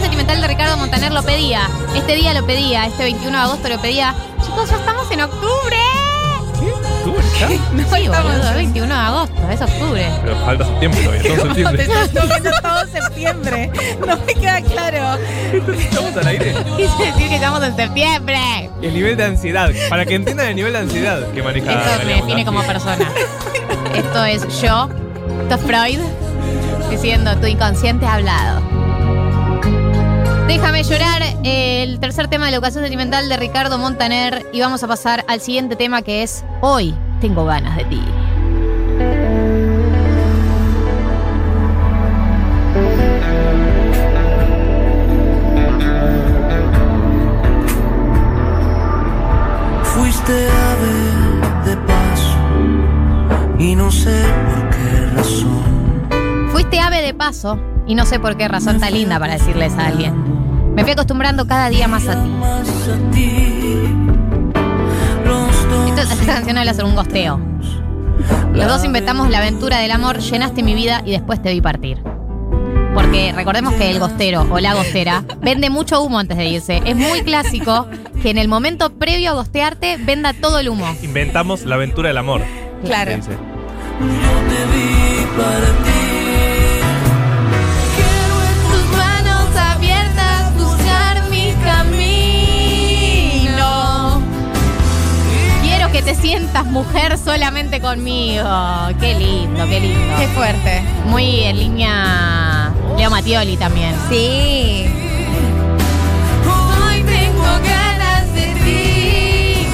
Sentimental 0.00 0.40
de 0.40 0.48
Ricardo 0.48 0.76
Montaner 0.76 1.12
lo 1.12 1.22
pedía. 1.22 1.68
Este 1.94 2.14
día 2.16 2.32
lo 2.32 2.46
pedía, 2.46 2.86
este 2.86 3.02
21 3.02 3.36
de 3.36 3.44
agosto 3.44 3.68
lo 3.68 3.80
pedía. 3.80 4.14
Chicos, 4.44 4.70
ya 4.70 4.76
estamos 4.76 5.10
en 5.10 5.20
octubre. 5.22 6.05
¿Tú 7.06 7.14
ya? 7.38 7.46
Sí, 7.48 8.08
boludo, 8.08 8.48
es 8.48 8.54
21 8.56 8.86
de 8.88 9.00
agosto, 9.00 9.48
es 9.48 9.62
octubre. 9.62 10.10
Pero 10.24 10.36
falta 10.44 10.80
tiempo 10.80 10.98
todavía, 10.98 11.22
todo 11.22 11.36
¿Cómo 11.36 11.54
te 11.54 11.64
septiembre. 11.64 11.82
estás 11.84 12.20
comiendo 12.20 12.50
todo 12.60 12.86
septiembre? 12.92 13.70
No 14.04 14.16
me 14.16 14.34
queda 14.34 14.60
claro. 14.62 15.22
Estamos 15.52 16.16
al 16.16 16.26
aire. 16.26 16.54
Quise 16.76 17.04
decir 17.04 17.28
que 17.28 17.34
estamos 17.36 17.62
en 17.62 17.76
septiembre. 17.76 18.70
El 18.82 18.92
nivel 18.92 19.16
de 19.16 19.24
ansiedad, 19.24 19.70
para 19.88 20.04
que 20.04 20.16
entiendan 20.16 20.48
el 20.48 20.56
nivel 20.56 20.72
de 20.72 20.78
ansiedad 20.80 21.30
que 21.32 21.44
maneja 21.44 21.72
Esto 21.74 22.06
me 22.06 22.14
define 22.14 22.44
como 22.44 22.62
persona. 22.64 23.08
Esto 23.94 24.24
es 24.24 24.60
yo, 24.60 24.88
esto 25.42 25.54
es 25.54 25.60
Freud, 25.60 26.00
diciendo 26.90 27.36
tu 27.36 27.46
inconsciente 27.46 28.04
ha 28.04 28.14
hablado. 28.14 28.75
Déjame 30.46 30.84
llorar, 30.84 31.22
el 31.42 31.98
tercer 31.98 32.28
tema 32.28 32.44
de 32.44 32.52
la 32.52 32.58
educación 32.58 32.84
sentimental 32.84 33.28
de 33.28 33.36
Ricardo 33.36 33.78
Montaner 33.78 34.46
y 34.52 34.60
vamos 34.60 34.82
a 34.84 34.86
pasar 34.86 35.24
al 35.26 35.40
siguiente 35.40 35.74
tema 35.74 36.02
que 36.02 36.22
es 36.22 36.44
Hoy 36.60 36.94
tengo 37.20 37.44
ganas 37.44 37.76
de 37.76 37.84
ti. 37.86 38.00
Fuiste 49.82 50.48
ave 50.48 51.70
de 51.70 51.76
paso 51.86 52.38
y 53.58 53.74
no 53.74 53.90
sé 53.90 54.22
por 54.46 54.70
qué 54.70 55.06
razón. 55.16 56.48
Fuiste 56.52 56.78
ave 56.78 57.02
de 57.02 57.14
paso 57.14 57.58
y 57.86 57.94
no 57.94 58.04
sé 58.06 58.18
por 58.20 58.36
qué 58.36 58.48
razón 58.48 58.80
tan 58.80 58.92
linda 58.94 59.18
para 59.18 59.34
decirles 59.34 59.72
a 59.74 59.86
alguien. 59.86 60.74
Me 60.74 60.82
fui 60.82 60.92
acostumbrando 60.92 61.46
cada 61.46 61.68
día 61.68 61.88
más 61.88 62.06
a 62.08 62.14
ti. 62.22 62.30
Esto- 65.88 66.12
esta 66.14 66.26
canción 66.34 66.58
habla 66.58 66.74
sobre 66.74 66.88
un 66.88 66.94
gosteo. 66.96 67.40
Los 68.52 68.66
dos 68.66 68.84
inventamos 68.84 69.30
la 69.30 69.38
aventura 69.38 69.78
del 69.78 69.90
amor, 69.90 70.18
llenaste 70.18 70.62
mi 70.62 70.74
vida 70.74 71.02
y 71.04 71.12
después 71.12 71.40
te 71.42 71.52
vi 71.52 71.60
partir. 71.60 71.98
Porque 72.94 73.32
recordemos 73.34 73.74
que 73.74 73.90
el 73.90 73.98
gostero 73.98 74.46
o 74.50 74.58
la 74.58 74.74
gostera 74.74 75.22
vende 75.42 75.68
mucho 75.68 76.00
humo 76.02 76.18
antes 76.18 76.36
de 76.38 76.46
irse. 76.46 76.80
Es 76.86 76.96
muy 76.96 77.20
clásico 77.22 77.86
que 78.22 78.30
en 78.30 78.38
el 78.38 78.48
momento 78.48 78.90
previo 78.94 79.30
a 79.30 79.34
gostearte 79.34 79.98
venda 79.98 80.32
todo 80.32 80.58
el 80.58 80.70
humo. 80.70 80.86
Inventamos 81.02 81.64
la 81.66 81.74
aventura 81.74 82.08
del 82.08 82.18
amor. 82.18 82.40
Claro. 82.84 83.10
Yo 83.12 83.18
te 83.18 83.28
vi 84.72 85.26
para 85.36 85.66
ti. 85.84 85.95
Sientas 96.26 96.64
mujer 96.66 97.16
solamente 97.18 97.80
conmigo. 97.80 98.48
Qué 98.98 99.14
lindo, 99.14 99.64
qué 99.68 99.78
lindo. 99.78 100.16
Qué 100.18 100.26
fuerte. 100.28 100.82
Muy 101.04 101.44
en 101.44 101.56
línea 101.56 102.72
Leo 102.96 103.10
Mattioli 103.10 103.56
también. 103.56 103.94
Sí. 104.08 104.86
Hoy 106.44 107.02
tengo 107.04 107.44
ganas 107.44 108.34
de 108.34 108.46
ti. 108.64 109.68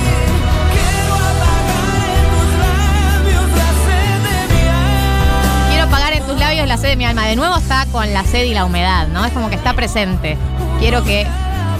Quiero 5.70 5.84
apagar 5.84 6.12
en 6.12 6.26
tus 6.26 6.38
labios 6.38 6.68
la 6.68 6.76
sed 6.76 6.88
de 6.88 6.96
mi 6.96 7.06
alma. 7.06 7.26
De 7.28 7.36
nuevo 7.36 7.56
está 7.56 7.86
con 7.86 8.12
la 8.12 8.24
sed 8.24 8.44
y 8.44 8.52
la 8.52 8.66
humedad, 8.66 9.08
¿no? 9.08 9.24
Es 9.24 9.32
como 9.32 9.48
que 9.48 9.56
está 9.56 9.72
presente. 9.72 10.36
Quiero 10.78 11.02
que. 11.02 11.26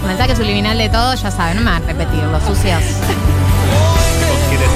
Mensaje 0.07 0.35
subliminal 0.35 0.77
de 0.77 0.89
todo, 0.89 1.13
ya 1.13 1.31
saben, 1.31 1.55
no 1.55 1.61
me 1.61 1.71
van 1.71 1.81
a 1.81 1.85
repetirlo, 1.85 2.37
sucios. 2.41 2.81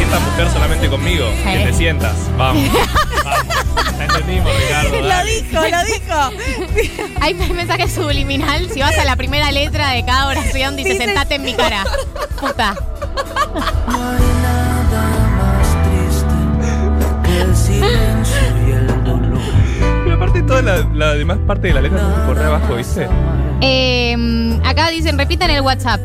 Sientas 0.07 0.21
mujer 0.31 0.49
solamente 0.53 0.89
conmigo. 0.89 1.25
Que 1.43 1.59
te 1.65 1.73
sientas. 1.73 2.15
Vamos. 2.37 2.63
Vamos. 3.25 3.99
Entendimos, 3.99 4.51
Ricardo. 4.57 5.01
Lo 5.01 5.07
dale. 5.07 5.31
dijo, 5.41 5.61
lo 5.61 5.83
dijo. 5.83 7.11
Hay 7.19 7.33
mensaje 7.33 7.89
subliminal. 7.89 8.69
Si 8.73 8.79
vas 8.79 8.97
a 8.97 9.03
la 9.03 9.17
primera 9.17 9.51
letra 9.51 9.89
de 9.91 10.05
cada 10.05 10.27
oración, 10.27 10.77
dice 10.77 10.91
Dice- 10.91 11.05
sentate 11.07 11.35
en 11.35 11.43
mi 11.43 11.53
cara. 11.55 11.83
Puta. 12.39 12.73
No 13.87 14.11
hay 14.11 14.23
nada 14.43 15.27
más 15.37 15.67
triste 15.83 17.25
que 17.25 17.41
el 17.41 17.55
silencio 17.55 18.41
y 18.65 18.71
el 18.71 18.87
dolor. 19.03 19.41
Pero 20.05 20.15
aparte 20.15 20.41
toda 20.43 20.61
la, 20.61 20.87
la 20.93 21.13
demás 21.15 21.37
parte 21.45 21.67
de 21.67 21.73
la 21.73 21.81
letra 21.81 21.99
está 21.99 22.25
por 22.27 22.39
abajo, 22.39 22.75
¿viste? 22.75 23.09
Eh, 23.59 24.59
acá 24.63 24.87
dicen, 24.89 25.17
repitan 25.17 25.49
el 25.49 25.59
WhatsApp. 25.61 25.99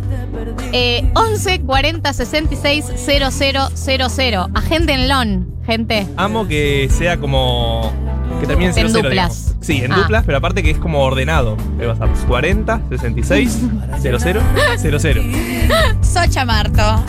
Eh, 0.73 1.05
11 1.15 1.61
40 1.61 2.13
66 2.13 2.85
000. 2.97 4.51
Agéndenlo, 4.55 5.45
gente. 5.67 6.07
Amo 6.17 6.47
que 6.49 6.89
sea 6.97 7.19
como 7.19 7.93
Que 8.41 8.47
termina 8.47 8.71
en 8.71 8.75
00, 8.75 8.87
En 8.89 8.93
duplas. 8.95 9.11
digamos. 9.13 9.55
Sí, 9.65 9.83
en 9.85 9.93
Ah. 9.93 9.97
duplas, 9.97 10.25
pero 10.27 10.39
aparte 10.39 10.63
que 10.65 10.71
es 10.71 10.79
como 10.79 11.01
ordenado. 11.05 11.57
El 11.79 11.89
WhatsApp 11.89 12.11
40, 12.27 12.81
66, 12.89 13.59
00, 14.01 14.41
00. 14.79 15.23
Socha 16.03 16.45
Marto. 16.45 16.83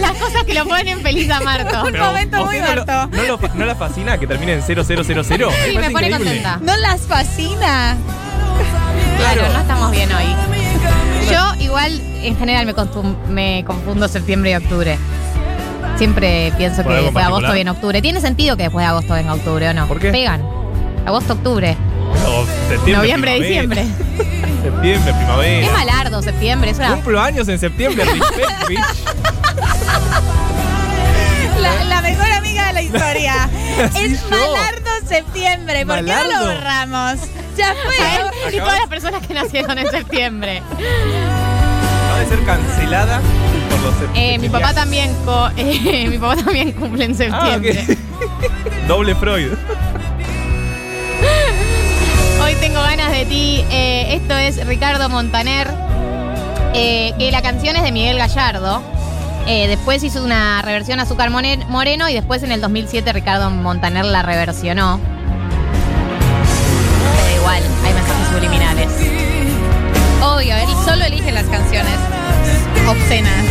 Las 0.00 0.12
cosas 0.12 0.44
que 0.44 0.54
lo 0.54 0.64
ponen 0.66 1.00
feliz 1.00 1.30
a 1.30 1.40
Marto. 1.40 1.84
Un 1.86 1.98
momento 1.98 2.36
¿a 2.38 2.44
muy 2.46 2.58
no, 2.58 2.74
lo- 2.74 2.86
Marto. 2.86 3.16
no, 3.16 3.22
lo 3.24 3.38
¿No 3.54 3.64
la 3.66 3.74
fascina 3.74 4.16
que 4.18 4.26
termine 4.26 4.54
en 4.54 4.62
0000? 4.62 5.04
Sí, 5.04 5.78
me 5.78 5.90
pone 5.90 6.10
contenta. 6.10 6.58
¿No 6.62 6.76
las 6.78 7.00
fascina? 7.02 7.96
Claro, 9.18 9.52
no 9.52 9.60
estamos 9.60 9.90
bien 9.90 10.10
hoy. 10.12 10.24
Igual, 11.62 12.00
en 12.22 12.36
general, 12.36 12.74
me, 13.28 13.64
confundo 13.64 14.08
septiembre 14.08 14.50
y 14.50 14.54
octubre. 14.54 14.98
Siempre 15.96 16.52
pienso 16.56 16.82
¿Por 16.82 16.92
que 16.92 17.02
después 17.02 17.14
de 17.14 17.28
agosto 17.28 17.52
viene 17.52 17.70
octubre. 17.70 18.02
Tiene 18.02 18.20
sentido 18.20 18.56
que 18.56 18.64
después 18.64 18.82
de 18.82 18.88
agosto 18.88 19.14
venga 19.14 19.34
octubre, 19.34 19.68
¿o 19.68 19.74
no? 19.74 19.86
¿Por 19.86 19.98
qué? 20.00 20.10
Pegan. 20.10 20.42
Agosto, 21.06 21.34
octubre. 21.34 21.76
Septiembre, 22.68 22.92
Noviembre, 22.92 23.38
primavera. 23.38 23.48
diciembre. 23.48 23.86
Septiembre, 24.62 25.14
primavera. 25.14 25.66
Es 25.66 25.72
malardo 25.72 26.22
septiembre. 26.22 26.70
Es 26.70 26.78
una... 26.78 26.94
Cumplo 26.94 27.20
años 27.20 27.48
en 27.48 27.58
septiembre, 27.58 28.04
respect, 28.12 28.68
bitch. 28.68 28.80
La, 31.60 31.84
la 31.84 32.02
mejor 32.02 32.30
amiga 32.30 32.66
de 32.68 32.72
la 32.72 32.82
historia. 32.82 33.48
es 33.96 34.20
yo. 34.22 34.30
Malardo 34.30 35.08
septiembre. 35.08 35.86
¿Por 35.86 35.96
qué 35.96 36.12
no 36.12 36.24
lo 36.24 36.54
borramos? 36.54 37.18
Ya 37.56 37.74
fue. 37.84 38.52
Y 38.52 38.58
todas 38.58 38.78
las 38.78 38.88
personas 38.88 39.26
que 39.26 39.34
nacieron 39.34 39.78
en 39.78 39.90
septiembre. 39.90 40.62
A 42.22 42.26
ser 42.26 42.44
cancelada 42.44 43.20
por 43.70 43.80
los 43.80 43.94
Eh, 44.14 44.38
mi 44.38 44.48
papá 44.48 44.72
también 44.72 45.12
co- 45.24 45.48
eh, 45.56 46.06
mi 46.08 46.18
papá 46.18 46.36
también 46.36 46.70
cumple 46.72 47.04
en 47.06 47.12
Ah, 47.12 47.16
septiembre. 47.58 47.84
ok. 47.88 47.98
Doble 48.88 49.14
Freud. 49.16 49.52
Hoy 52.42 52.54
tengo 52.60 52.80
ganas 52.80 53.10
de 53.12 53.24
ti. 53.26 53.64
Eh, 53.70 54.14
esto 54.16 54.36
es 54.36 54.64
Ricardo 54.66 55.08
Montaner. 55.08 55.68
eh, 56.74 57.12
que 57.18 57.30
la 57.32 57.42
canción 57.42 57.76
es 57.76 57.82
de 57.82 57.92
Miguel 57.92 58.18
Gallardo. 58.18 58.82
Eh, 59.46 59.66
después 59.68 60.02
hizo 60.04 60.22
una 60.22 60.62
reversión 60.62 61.00
a 61.00 61.02
Azúcar 61.02 61.28
Moreno 61.30 62.08
y 62.08 62.14
después 62.14 62.42
en 62.44 62.52
el 62.52 62.60
2007 62.60 63.12
Ricardo 63.12 63.50
Montaner 63.50 64.04
la 64.04 64.22
reversionó. 64.22 65.00
Pero 67.26 67.36
igual, 67.36 67.62
hay 67.84 67.92
mensajes 67.94 68.28
subliminales. 68.32 68.88
Obvio, 70.22 70.54
él 70.54 70.68
solo 70.84 71.04
elige 71.04 71.32
las 71.32 71.46
canciones 71.46 71.94
obscenas. 72.88 73.44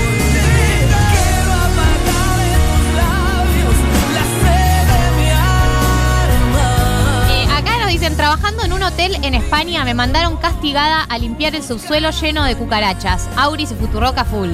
Eh, 7.29 7.47
acá 7.53 7.77
nos 7.79 7.89
dicen, 7.89 8.15
trabajando 8.15 8.63
en 8.63 8.71
un 8.71 8.83
hotel 8.83 9.17
en 9.21 9.33
España 9.33 9.83
me 9.83 9.93
mandaron 9.93 10.37
castigada 10.37 11.03
a 11.03 11.17
limpiar 11.17 11.55
el 11.55 11.63
subsuelo 11.63 12.09
lleno 12.11 12.45
de 12.45 12.55
cucarachas. 12.55 13.27
Auris 13.35 13.71
y 13.71 13.75
Futuroca 13.75 14.23
full. 14.23 14.51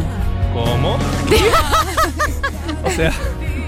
¿Cómo? 0.53 0.97
o 2.83 2.89
sea, 2.89 3.13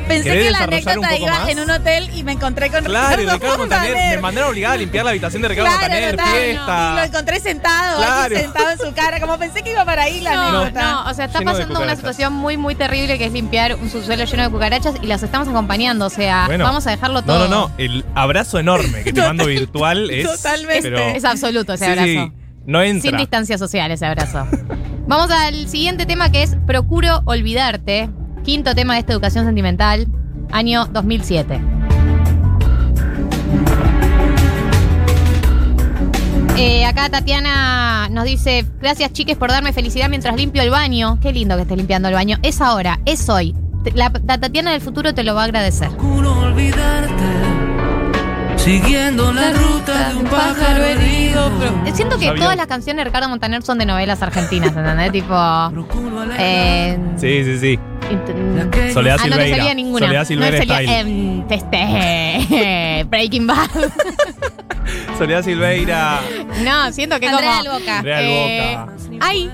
Pensé 0.09 0.29
¿Querés 0.29 0.45
que 0.45 0.51
la 0.51 0.59
anécdota 0.63 1.15
iba 1.17 1.39
más? 1.39 1.49
en 1.49 1.59
un 1.59 1.69
hotel 1.69 2.09
y 2.13 2.23
me 2.23 2.31
encontré 2.33 2.69
con 2.69 2.83
claro, 2.83 3.13
y 3.21 3.25
Ricardo, 3.25 3.35
Ricardo 3.39 3.57
Montaner. 3.59 3.89
Montaner. 3.91 4.15
Me 4.17 4.21
mandaron 4.21 4.49
obligada 4.49 4.73
a 4.73 4.77
limpiar 4.77 5.05
la 5.05 5.11
habitación 5.11 5.41
de 5.41 5.47
Ricardo 5.47 5.69
Claro, 5.69 5.81
Montaner, 5.81 6.11
total, 6.17 6.33
fiesta. 6.35 6.89
Y 6.91 6.95
lo 6.97 7.03
encontré 7.03 7.39
sentado, 7.39 7.97
Claro. 7.97 8.35
sentado 8.37 8.69
en 8.71 8.77
su 8.79 8.93
cara. 8.93 9.19
Como 9.21 9.37
pensé 9.37 9.61
que 9.61 9.71
iba 9.71 9.85
para 9.85 10.03
ahí 10.03 10.19
la 10.21 10.33
No, 10.35 10.59
anécdota. 10.61 10.81
no, 10.91 11.09
o 11.09 11.13
sea, 11.13 11.25
está 11.25 11.39
Lleno 11.39 11.53
de 11.53 11.57
pasando 11.61 11.81
una 11.81 11.95
situación 11.95 12.33
muy, 12.33 12.57
muy 12.57 12.75
terrible 12.75 13.17
que 13.17 13.25
es 13.25 13.31
limpiar 13.31 13.75
un 13.75 13.89
subsuelo 13.89 14.25
lleno 14.25 14.43
de 14.43 14.49
cucarachas 14.49 14.95
y 15.01 15.05
las 15.07 15.23
estamos 15.23 15.47
acompañando. 15.47 16.05
O 16.05 16.09
sea, 16.09 16.43
Bueno. 16.47 16.63
vamos 16.65 16.85
a 16.87 16.91
dejarlo 16.91 17.21
todo. 17.21 17.47
No, 17.47 17.47
no, 17.47 17.67
no. 17.69 17.71
El 17.77 18.03
abrazo 18.15 18.59
enorme 18.59 19.03
que 19.03 19.13
te 19.13 19.21
mando 19.21 19.45
virtual 19.45 20.09
es. 20.09 20.25
Totalmente. 20.27 20.81
pero- 20.89 20.99
Es 20.99 21.23
absoluto 21.23 21.73
ese 21.73 21.85
Sí, 21.85 21.91
abrazo. 21.91 22.07
sí, 22.07 22.31
no 22.65 22.81
entra. 22.81 23.09
Sin 23.11 23.17
distancia 23.17 23.57
social 23.57 23.91
ese 23.91 24.05
abrazo. 24.05 24.47
Vamos 25.07 25.31
al 25.31 25.67
siguiente 25.67 26.05
tema 26.05 26.31
que 26.31 26.43
es 26.43 26.55
Procuro 26.67 27.21
olvidarte. 27.25 28.09
Quinto 28.43 28.73
tema 28.73 28.93
de 28.93 28.99
esta 29.01 29.13
educación 29.13 29.45
sentimental, 29.45 30.07
año 30.51 30.85
2007. 30.85 31.61
Eh, 36.57 36.85
acá 36.85 37.09
Tatiana 37.09 38.09
nos 38.09 38.25
dice, 38.25 38.65
gracias 38.81 39.13
chiques 39.13 39.37
por 39.37 39.49
darme 39.49 39.71
felicidad 39.71 40.09
mientras 40.09 40.35
limpio 40.35 40.61
el 40.61 40.69
baño. 40.69 41.17
Qué 41.21 41.31
lindo 41.31 41.55
que 41.55 41.61
estés 41.61 41.77
limpiando 41.77 42.09
el 42.09 42.13
baño. 42.15 42.37
Es 42.43 42.59
ahora, 42.59 42.99
es 43.05 43.29
hoy. 43.29 43.55
La, 43.95 44.11
la 44.25 44.37
Tatiana 44.37 44.71
del 44.71 44.81
futuro 44.81 45.13
te 45.13 45.23
lo 45.23 45.35
va 45.35 45.41
a 45.43 45.45
agradecer. 45.45 45.89
Siguiendo 48.57 49.31
la 49.31 49.51
ruta 49.53 50.09
de 50.09 50.17
un 50.17 50.25
pájaro 50.25 50.83
herido. 50.83 51.49
Siento 51.93 52.17
que 52.19 52.31
todas 52.31 52.57
las 52.57 52.67
canciones 52.67 53.01
de 53.01 53.05
Ricardo 53.05 53.29
Montaner 53.29 53.63
son 53.63 53.77
de 53.77 53.85
novelas 53.85 54.21
argentinas, 54.21 54.75
¿entendés? 54.75 55.11
tipo... 55.13 55.33
Eh, 56.37 56.97
Sí, 57.17 57.43
sí, 57.45 57.57
sí. 57.57 57.79
Soledad 58.93 59.17
Ah, 59.19 59.23
no, 59.27 59.29
no 59.29 59.35
Silveira. 59.35 59.55
sería 59.57 59.73
ninguna. 59.73 60.05
Soledad 60.05 60.25
Silveira 60.25 60.57
no 60.57 60.63
Style. 60.63 60.99
em, 60.99 61.43
este, 61.49 63.03
Breaking 63.09 63.47
Bad. 63.47 63.69
Soledad 65.17 65.43
Silveira. 65.43 66.19
no, 66.63 66.91
siento 66.91 67.19
que 67.19 67.27
Andrea 67.27 67.57
como... 67.63 67.71
Alboca. 67.75 67.97
Andrea 67.99 68.21
eh, 68.21 68.75
Alboca. 68.75 68.93
ay, 69.21 69.51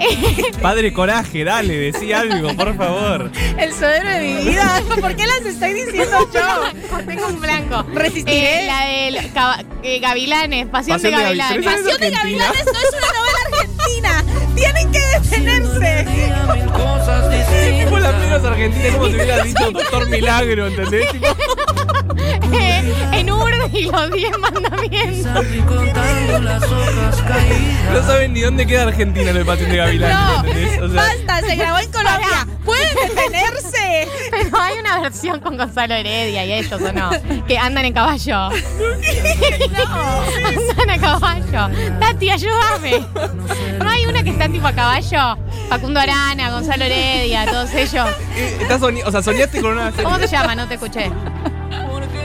Padre 0.62 0.92
Coraje, 0.92 1.44
dale, 1.44 1.76
decí 1.76 2.12
algo, 2.12 2.54
por 2.54 2.74
favor. 2.76 3.30
El 3.58 3.72
sodero 3.72 4.08
de 4.08 4.20
mi 4.20 4.44
vida. 4.50 4.82
¿Por 5.00 5.14
qué 5.16 5.26
las 5.26 5.44
estoy 5.44 5.74
diciendo 5.74 6.28
yo? 6.32 7.00
tengo 7.06 7.26
un 7.26 7.40
blanco. 7.40 7.84
Resistiré. 7.94 8.64
Eh, 8.64 8.66
la 8.66 8.86
del 9.20 9.32
caba- 9.32 9.62
eh, 9.82 9.98
Gavilanes, 10.00 10.66
Pasión, 10.68 10.96
Pasión 10.96 11.12
de 11.12 11.18
de 11.18 11.24
Gavi- 11.34 11.36
Gavilanes. 11.38 11.56
¿Pero 11.64 11.70
esa 11.70 11.78
es 11.80 11.84
Pasión 11.84 12.00
de? 12.00 12.10
Gavilanes 12.16 12.64
no 12.64 12.72
es 12.72 12.94
una 12.98 13.18
novela 13.18 13.29
argentina. 13.60 14.24
Tienen 14.54 14.92
que 14.92 15.00
detenerse. 15.00 16.06
Tipo 17.84 17.98
la 17.98 18.12
menos 18.12 18.44
argentina, 18.44 18.92
como 18.92 19.06
si 19.06 19.14
hubiera 19.14 19.42
dicho 19.42 19.70
Doctor 19.72 20.08
Milagro, 20.08 20.66
¿entendés? 20.66 21.10
Tipo, 21.10 21.26
Eh, 22.52 22.92
en 23.12 23.30
Urde 23.30 23.39
y 23.74 23.82
los 23.84 24.10
10 24.10 24.38
mandamientos. 24.38 25.46
No 27.92 28.02
saben 28.02 28.32
ni 28.32 28.40
dónde 28.40 28.66
queda 28.66 28.84
Argentina 28.84 29.30
en 29.30 29.36
el 29.36 29.46
Pasión 29.46 29.70
de 29.70 29.76
Gavilán, 29.76 30.10
No, 30.10 30.36
¿entendés? 30.44 30.80
O 30.80 30.88
sea, 30.88 31.02
basta, 31.02 31.40
se 31.46 31.56
grabó 31.56 31.78
en 31.78 31.92
Colombia. 31.92 32.46
¿Pueden 32.64 32.94
detenerse? 32.94 34.08
Pero 34.30 34.60
hay 34.60 34.78
una 34.78 35.00
versión 35.00 35.40
con 35.40 35.56
Gonzalo 35.56 35.94
Heredia 35.94 36.44
y 36.44 36.52
ellos, 36.52 36.80
¿o 36.80 36.92
no? 36.92 37.10
Que 37.46 37.58
andan 37.58 37.84
en 37.84 37.92
caballo. 37.92 38.50
Andan 40.44 40.90
a 40.90 40.98
caballo. 40.98 41.68
Tati, 41.98 42.30
ayúdame. 42.30 43.04
¿No 43.78 43.88
hay 43.88 44.06
una 44.06 44.22
que 44.22 44.30
está 44.30 44.48
tipo 44.48 44.66
a 44.66 44.72
caballo? 44.72 45.38
Facundo 45.68 46.00
Arana, 46.00 46.50
Gonzalo 46.50 46.84
Heredia, 46.84 47.46
todos 47.46 47.72
ellos. 47.74 48.08
eh, 48.36 48.58
estás 48.60 48.82
o 48.82 49.10
sea, 49.10 49.22
soñaste 49.22 49.60
con 49.60 49.72
una 49.72 49.90
serie. 49.90 50.04
¿Cómo 50.04 50.18
se 50.18 50.28
llama? 50.28 50.54
No 50.54 50.66
te 50.68 50.74
escuché. 50.74 51.10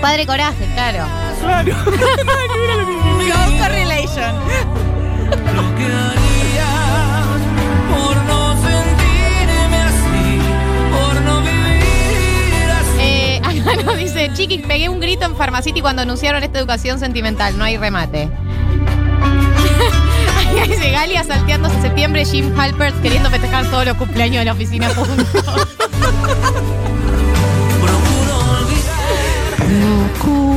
Padre 0.01 0.25
Coraje, 0.25 0.65
claro. 0.73 1.24
Claro. 1.41 1.75
No 3.25 3.57
correlation. 3.57 4.35
Lo 5.55 5.63
que 5.75 5.87
por 7.89 8.15
no 8.25 8.53
sentirme 8.53 9.77
así, 9.77 10.39
por 10.91 11.13
no 11.21 11.41
vivir 11.41 12.69
así. 12.71 12.99
Eh, 12.99 13.41
acá 13.43 13.75
nos 13.83 13.97
dice, 13.97 14.29
Chiqui, 14.33 14.59
pegué 14.59 14.89
un 14.89 14.99
grito 14.99 15.25
en 15.25 15.35
Pharmacity 15.35 15.81
cuando 15.81 16.03
anunciaron 16.03 16.43
esta 16.43 16.59
educación 16.59 16.99
sentimental. 16.99 17.57
No 17.57 17.63
hay 17.63 17.77
remate. 17.77 18.29
Ahí 20.37 20.69
dice 20.69 20.91
Galia 20.91 21.23
salteándose 21.23 21.81
septiembre, 21.81 22.23
Jim 22.25 22.53
Halpert 22.57 23.01
queriendo 23.01 23.29
festejar 23.31 23.65
todos 23.65 23.85
los 23.85 23.97
cumpleaños 23.97 24.37
de 24.39 24.45
la 24.45 24.53
oficina 24.53 24.89
juntos. 24.89 25.25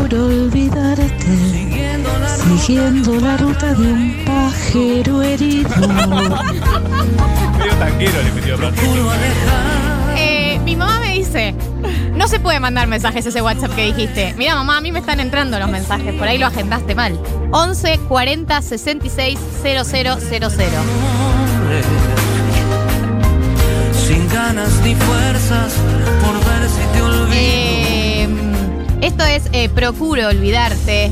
Procuro 0.09 0.45
olvidarte, 0.45 1.37
siguiendo 1.53 2.09
la 2.19 2.29
siguiendo 2.29 3.21
la 3.21 3.37
ruta 3.37 3.75
de 3.75 3.93
un 3.93 4.25
pájaro 4.25 5.23
herido. 5.23 5.69
Medio 7.59 7.75
tanquero 7.79 8.23
le 8.23 8.33
metió 8.33 8.57
pronto. 8.57 8.81
procuro 8.81 9.11
alejar. 9.11 10.17
Eh, 10.17 10.59
mi 10.65 10.77
mamá 10.77 11.01
me 11.01 11.13
dice, 11.13 11.55
no 12.15 12.27
se 12.27 12.41
puede 12.41 12.59
mandar 12.59 12.87
mensajes 12.87 13.27
ese 13.27 13.43
WhatsApp 13.43 13.75
que 13.75 13.85
dijiste. 13.93 14.35
Mira, 14.39 14.55
mamá, 14.55 14.79
a 14.79 14.81
mí 14.81 14.93
me 14.93 15.01
están 15.01 15.21
entrando 15.21 15.59
los 15.59 15.69
mensajes, 15.69 16.15
por 16.15 16.27
ahí 16.27 16.39
lo 16.39 16.47
agendaste 16.47 16.95
mal. 16.95 17.21
11 17.51 17.99
40 18.09 18.63
66 18.63 19.39
000. 19.63 19.83
hombre, 19.85 21.83
Sin 23.93 24.27
ganas 24.31 24.73
ni 24.83 24.95
fuerzas 24.95 25.75
por 26.23 26.33
ver 26.33 26.67
si 26.71 26.81
te 26.95 27.03
olvido. 27.03 27.35
Eh, 27.35 27.88
esto 29.01 29.25
es 29.25 29.45
eh, 29.53 29.69
Procuro 29.69 30.29
olvidarte. 30.29 31.11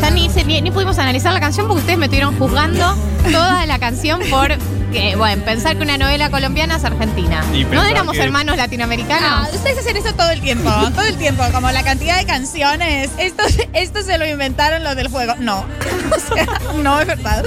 Ya 0.00 0.10
ni, 0.10 0.28
se- 0.30 0.44
ni, 0.44 0.60
ni 0.62 0.70
pudimos 0.70 0.98
analizar 0.98 1.32
la 1.32 1.40
canción 1.40 1.66
porque 1.66 1.80
ustedes 1.80 1.98
me 1.98 2.06
estuvieron 2.06 2.36
juzgando 2.38 2.96
toda 3.30 3.66
la 3.66 3.78
canción 3.78 4.20
por 4.30 4.48
que, 4.92 5.16
bueno, 5.16 5.44
pensar 5.44 5.76
que 5.76 5.82
una 5.82 5.98
novela 5.98 6.30
colombiana 6.30 6.76
es 6.76 6.84
argentina. 6.84 7.44
Y 7.52 7.64
¿No 7.64 7.82
éramos 7.84 8.16
que- 8.16 8.22
hermanos 8.22 8.54
Ah, 8.54 8.62
latinoamericanos? 8.62 9.52
ustedes 9.54 9.78
hacen 9.80 9.96
eso 9.98 10.14
todo 10.14 10.30
el 10.30 10.40
tiempo, 10.40 10.70
todo 10.94 11.04
el 11.04 11.16
tiempo, 11.16 11.44
como 11.52 11.70
la 11.70 11.82
cantidad 11.82 12.16
de 12.18 12.24
canciones. 12.24 13.10
Esto, 13.18 13.42
esto 13.74 14.02
se 14.02 14.16
lo 14.16 14.26
inventaron 14.26 14.82
los 14.84 14.96
del 14.96 15.08
juego. 15.08 15.34
No, 15.38 15.58
o 16.16 16.34
sea, 16.34 16.46
no 16.82 17.00
es 17.00 17.06
verdad. 17.06 17.44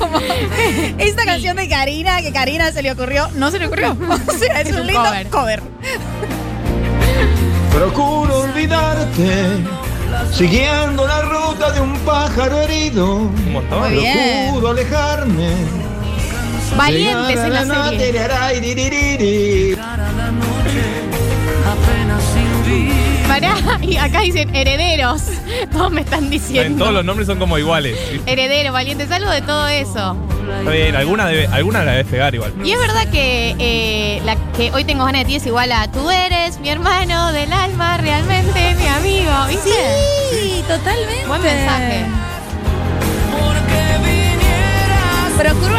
Como 0.00 0.18
esta 0.98 1.24
canción 1.24 1.56
de 1.56 1.68
Karina, 1.68 2.20
que 2.20 2.32
Karina 2.32 2.72
se 2.72 2.82
le 2.82 2.90
ocurrió, 2.90 3.28
no 3.36 3.50
se 3.52 3.60
le 3.60 3.66
ocurrió. 3.66 3.96
O 4.26 4.32
sea, 4.32 4.60
es, 4.60 4.68
Es 4.68 4.74
un 4.74 4.80
un 4.80 4.86
lindo 4.88 5.04
cover. 5.04 5.26
cover. 5.28 5.62
Procuro 7.72 8.40
olvidarte, 8.40 9.64
siguiendo 10.32 11.06
la 11.06 11.22
ruta 11.22 11.70
de 11.72 11.80
un 11.80 11.98
pájaro 12.00 12.60
herido. 12.60 13.14
Un 13.16 13.52
montón. 13.52 13.80
Muy 13.80 13.94
bien. 13.94 14.50
Procuro 14.50 14.70
alejarme. 14.70 15.54
Valientes 16.76 17.38
en 17.38 17.52
la 17.52 17.64
serie. 17.64 18.14
Pará, 23.28 23.54
y 23.82 23.96
acá 23.96 24.20
dicen 24.20 24.54
herederos. 24.54 25.22
Todos 25.72 25.90
me 25.90 26.02
están 26.02 26.24
En 26.24 26.30
diciendo. 26.30 26.78
todos 26.78 26.92
los 26.94 27.04
nombres 27.04 27.26
son 27.26 27.38
como 27.38 27.58
iguales. 27.58 27.96
Heredero, 28.26 28.72
valientes, 28.72 29.10
algo 29.10 29.30
de 29.30 29.42
todo 29.42 29.68
eso. 29.68 30.16
Está 30.58 30.70
bien, 30.70 30.96
alguna, 30.96 31.26
debe, 31.26 31.46
alguna 31.46 31.84
la 31.84 31.92
debes 31.92 32.06
pegar 32.06 32.34
igual. 32.34 32.52
Y 32.64 32.72
es 32.72 32.78
verdad 32.78 33.08
que 33.10 33.54
eh, 33.58 34.20
la 34.24 34.36
que 34.56 34.70
hoy 34.72 34.84
tengo 34.84 35.04
ganas 35.04 35.22
de 35.22 35.26
ti 35.26 35.36
es 35.36 35.46
igual 35.46 35.72
a 35.72 35.90
tú 35.90 36.10
eres 36.10 36.58
mi 36.60 36.68
hermano 36.68 37.32
del 37.32 37.52
alma, 37.52 37.96
realmente 37.96 38.74
mi 38.76 38.86
amigo. 38.86 39.30
¿Viste? 39.48 39.70
Sí, 40.30 40.62
totalmente. 40.68 41.26
Buen 41.26 41.42
mensaje. 41.42 42.04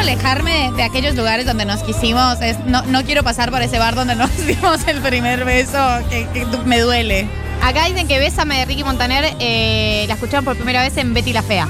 Alejarme 0.03 0.71
de 0.75 0.83
aquellos 0.83 1.15
lugares 1.15 1.45
donde 1.45 1.65
nos 1.65 1.81
quisimos. 1.83 2.39
Es, 2.41 2.59
no, 2.65 2.81
no 2.83 3.03
quiero 3.03 3.23
pasar 3.23 3.51
por 3.51 3.61
ese 3.61 3.79
bar 3.79 3.95
donde 3.95 4.15
nos 4.17 4.29
dimos 4.45 4.85
el 4.87 4.99
primer 5.01 5.45
beso, 5.45 5.77
que, 6.09 6.27
me 6.65 6.79
duele. 6.79 7.27
Acá 7.61 7.85
dicen 7.85 8.07
que 8.07 8.19
Bésame 8.19 8.57
de 8.59 8.65
Ricky 8.65 8.83
Montaner 8.83 9.35
eh, 9.39 10.05
la 10.07 10.15
escucharon 10.15 10.43
por 10.43 10.55
primera 10.57 10.81
vez 10.81 10.97
en 10.97 11.13
Betty 11.13 11.31
la 11.33 11.41
Fea. 11.41 11.67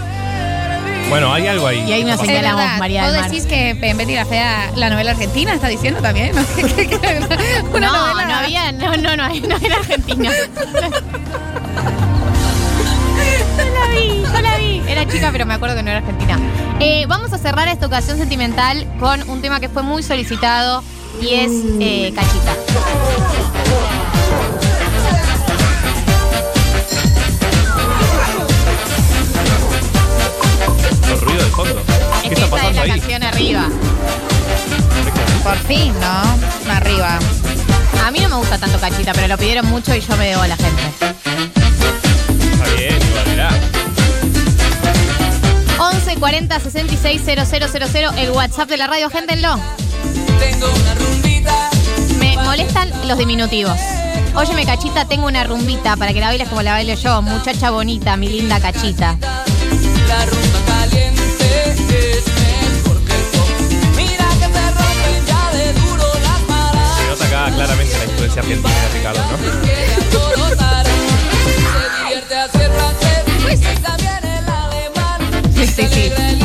Bueno, 1.09 1.31
hay 1.31 1.45
algo 1.47 1.67
ahí. 1.67 1.79
Y 1.81 2.03
Capaz. 2.03 2.21
señal- 2.21 2.37
Señalamos, 2.37 2.79
María 2.79 3.03
¿Vos 3.03 3.11
del 3.11 3.21
Mar. 3.21 3.29
decís 3.29 3.45
que 3.45 3.69
en 3.79 3.97
Betty 3.97 4.15
la 4.15 4.25
Fea, 4.25 4.71
la 4.75 4.89
novela 4.89 5.11
argentina, 5.11 5.53
está 5.53 5.67
diciendo 5.67 6.01
también? 6.01 6.31
¿no? 6.35 6.41
Una 7.77 7.87
no, 7.87 8.07
novela- 8.07 8.25
no 8.27 8.35
había, 8.35 8.71
no, 8.71 8.97
no, 8.97 9.15
no, 9.15 9.27
no 9.29 9.57
era 9.57 9.75
argentina. 9.75 10.31
Yo 13.57 13.63
la 13.65 13.87
vi, 13.95 14.23
yo 14.23 14.41
la 14.41 14.57
vi. 14.57 14.81
Era 14.87 15.07
chica, 15.07 15.29
pero 15.31 15.45
me 15.45 15.53
acuerdo 15.53 15.75
que 15.75 15.83
no 15.83 15.91
era 15.91 15.99
argentina. 15.99 16.39
Eh, 16.85 17.05
vamos 17.07 17.31
a 17.31 17.37
cerrar 17.37 17.69
esta 17.69 17.85
ocasión 17.85 18.17
sentimental 18.17 18.85
con 18.99 19.29
un 19.29 19.41
tema 19.41 19.61
que 19.61 19.69
fue 19.69 19.83
muy 19.83 20.03
solicitado 20.03 20.83
y 21.21 21.33
es 21.35 21.49
eh, 21.79 22.11
Cachita. 22.13 22.57
Los 31.09 31.21
ruidos 31.21 31.45
de 31.45 31.51
fondo. 31.51 31.79
Es 31.79 32.21
¿Qué 32.23 32.29
que 32.29 32.33
está 32.35 32.45
esa 32.45 32.45
es 32.45 32.51
pasando 32.51 32.73
la 32.73 32.81
ahí? 32.93 32.99
canción 32.99 33.23
arriba. 33.23 33.63
Por 35.43 35.57
fin, 35.59 35.93
¿no? 35.99 36.71
Arriba. 36.73 37.19
A 38.05 38.11
mí 38.11 38.19
no 38.19 38.29
me 38.29 38.35
gusta 38.35 38.57
tanto 38.57 38.79
Cachita, 38.79 39.13
pero 39.13 39.27
lo 39.27 39.37
pidieron 39.37 39.65
mucho 39.67 39.93
y 39.95 40.01
yo 40.01 40.15
me 40.17 40.27
debo 40.29 40.41
a 40.41 40.47
la 40.47 40.55
gente. 40.57 41.12
11 46.53 46.59
40 46.59 46.59
66 46.59 47.21
000, 47.91 48.13
el 48.17 48.31
WhatsApp 48.31 48.69
de 48.69 48.77
la 48.77 48.85
radio, 48.85 49.07
agéntenlo. 49.07 49.59
Tengo 50.39 50.67
una 50.71 50.93
rumbita. 50.95 51.69
Me 52.19 52.37
molestan 52.37 52.91
los 53.07 53.17
diminutivos. 53.17 53.77
Óyeme, 54.35 54.63
cachita, 54.65 55.05
tengo 55.05 55.25
una 55.25 55.43
rumbita 55.45 55.95
para 55.95 56.13
que 56.13 56.19
la 56.19 56.27
bailes 56.27 56.47
como 56.49 56.61
la 56.61 56.73
bailo 56.73 56.93
yo. 56.93 57.21
Muchacha 57.23 57.71
bonita, 57.71 58.15
mi 58.17 58.29
linda 58.29 58.59
cachita. 58.59 59.17
La 60.07 60.25
rumba 60.25 60.59
caliente 60.67 61.73
es 61.89 62.25
mejor 62.27 63.03
que 63.03 63.15
el 63.15 63.23
pop. 63.31 63.49
Mira 63.95 64.27
que 64.39 64.47
te 64.47 64.71
rompen 64.71 65.25
ya 65.25 65.51
de 65.57 65.73
duro 65.73 66.07
las 66.21 66.39
Se 66.39 66.45
malas. 66.47 67.09
nota 67.09 67.25
acá 67.25 67.51
claramente 67.55 67.97
la 67.97 68.05
influencia 68.05 68.41
argentina 68.43 68.75
de 68.75 68.89
Ricardo, 68.99 69.21
¿no? 69.31 69.37
Se 69.37 69.43
divierte 72.03 72.35
a 72.35 72.43
hacer. 72.43 72.71
Y 73.49 73.81
también 73.81 74.23
el 74.23 74.49
alemán. 74.49 75.19
Sí, 75.55 75.65
sí, 75.67 75.87
sí. 75.91 76.42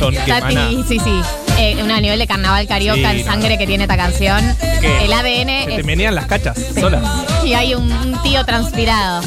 Que 0.00 0.30
emana. 0.30 0.40
Tati, 0.68 0.84
sí, 0.88 0.98
sí. 0.98 1.20
Eh, 1.58 1.76
un 1.82 1.88
nivel 1.88 2.18
de 2.18 2.26
carnaval 2.26 2.66
carioca, 2.68 3.10
Sí, 3.10 3.18
el 3.20 3.26
no. 3.26 3.32
sangre 3.32 3.58
que 3.58 3.66
tiene 3.66 3.84
esta 3.84 3.96
canción. 3.96 4.56
¿Qué? 4.80 5.04
El 5.04 5.12
ADN 5.12 5.64
Se 5.64 5.66
te 5.66 5.80
es- 5.80 5.84
menean 5.84 6.14
las 6.14 6.26
cachas 6.26 6.56
solas. 6.78 7.02
y 7.44 7.54
hay 7.54 7.74
un, 7.74 7.90
un 7.90 8.22
tío 8.22 8.44
transpirado. 8.44 9.22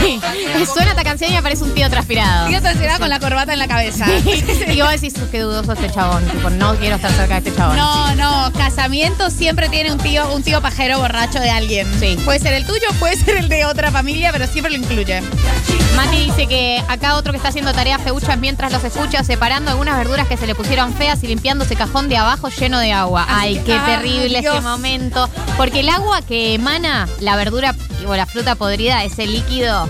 Sí. 0.00 0.20
Suena 0.72 0.90
esta 0.90 1.04
canción 1.04 1.32
y 1.32 1.36
aparece 1.36 1.64
un 1.64 1.74
tío 1.74 1.88
transpirado. 1.90 2.48
Tío 2.48 2.60
tercera 2.62 2.98
con 2.98 3.08
la 3.08 3.20
corbata 3.20 3.52
en 3.52 3.58
la 3.58 3.68
cabeza. 3.68 4.06
y 4.68 4.80
vos 4.80 4.90
decís, 4.90 5.14
qué 5.30 5.40
dudoso 5.40 5.72
este 5.72 5.90
chabón. 5.90 6.24
Tipo, 6.26 6.50
no 6.50 6.74
quiero 6.76 6.96
estar 6.96 7.10
cerca 7.12 7.40
de 7.40 7.48
este 7.48 7.56
chabón. 7.56 7.76
No, 7.76 8.14
no, 8.14 8.52
casamiento 8.52 9.30
siempre 9.30 9.68
tiene 9.68 9.92
un 9.92 9.98
tío, 9.98 10.32
un 10.34 10.42
tío 10.42 10.60
pajero 10.60 10.98
borracho 10.98 11.40
de 11.40 11.50
alguien. 11.50 11.86
Sí. 11.98 12.16
Puede 12.24 12.38
ser 12.38 12.54
el 12.54 12.64
tuyo, 12.66 12.86
puede 12.98 13.16
ser 13.16 13.36
el 13.36 13.48
de 13.48 13.64
otra 13.64 13.90
familia, 13.90 14.32
pero 14.32 14.46
siempre 14.46 14.70
lo 14.72 14.78
incluye. 14.78 15.22
Mati 15.96 16.16
dice 16.16 16.46
que 16.46 16.82
acá 16.88 17.16
otro 17.16 17.32
que 17.32 17.36
está 17.36 17.48
haciendo 17.48 17.72
tareas 17.72 18.00
feuchas 18.00 18.38
mientras 18.38 18.72
los 18.72 18.82
escucha, 18.84 19.24
separando 19.24 19.70
algunas 19.70 19.96
verduras 19.98 20.26
que 20.28 20.36
se 20.36 20.46
le 20.46 20.54
pusieron 20.54 20.94
feas 20.94 21.22
y 21.22 21.26
limpiando 21.26 21.64
ese 21.64 21.76
cajón 21.76 22.08
de 22.08 22.16
abajo 22.16 22.48
lleno 22.48 22.78
de 22.78 22.92
agua. 22.92 23.26
Ay, 23.28 23.60
qué 23.66 23.78
terrible 23.78 24.40
Dios. 24.40 24.54
ese 24.54 24.62
momento. 24.62 25.28
Porque 25.56 25.80
el 25.80 25.88
agua 25.88 26.22
que 26.22 26.54
emana 26.54 27.08
la 27.20 27.36
verdura 27.36 27.74
o 28.10 28.16
la 28.16 28.26
fruta 28.26 28.54
podrida, 28.54 29.04
ese 29.04 29.26
líquido, 29.26 29.88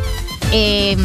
eh, 0.53 0.97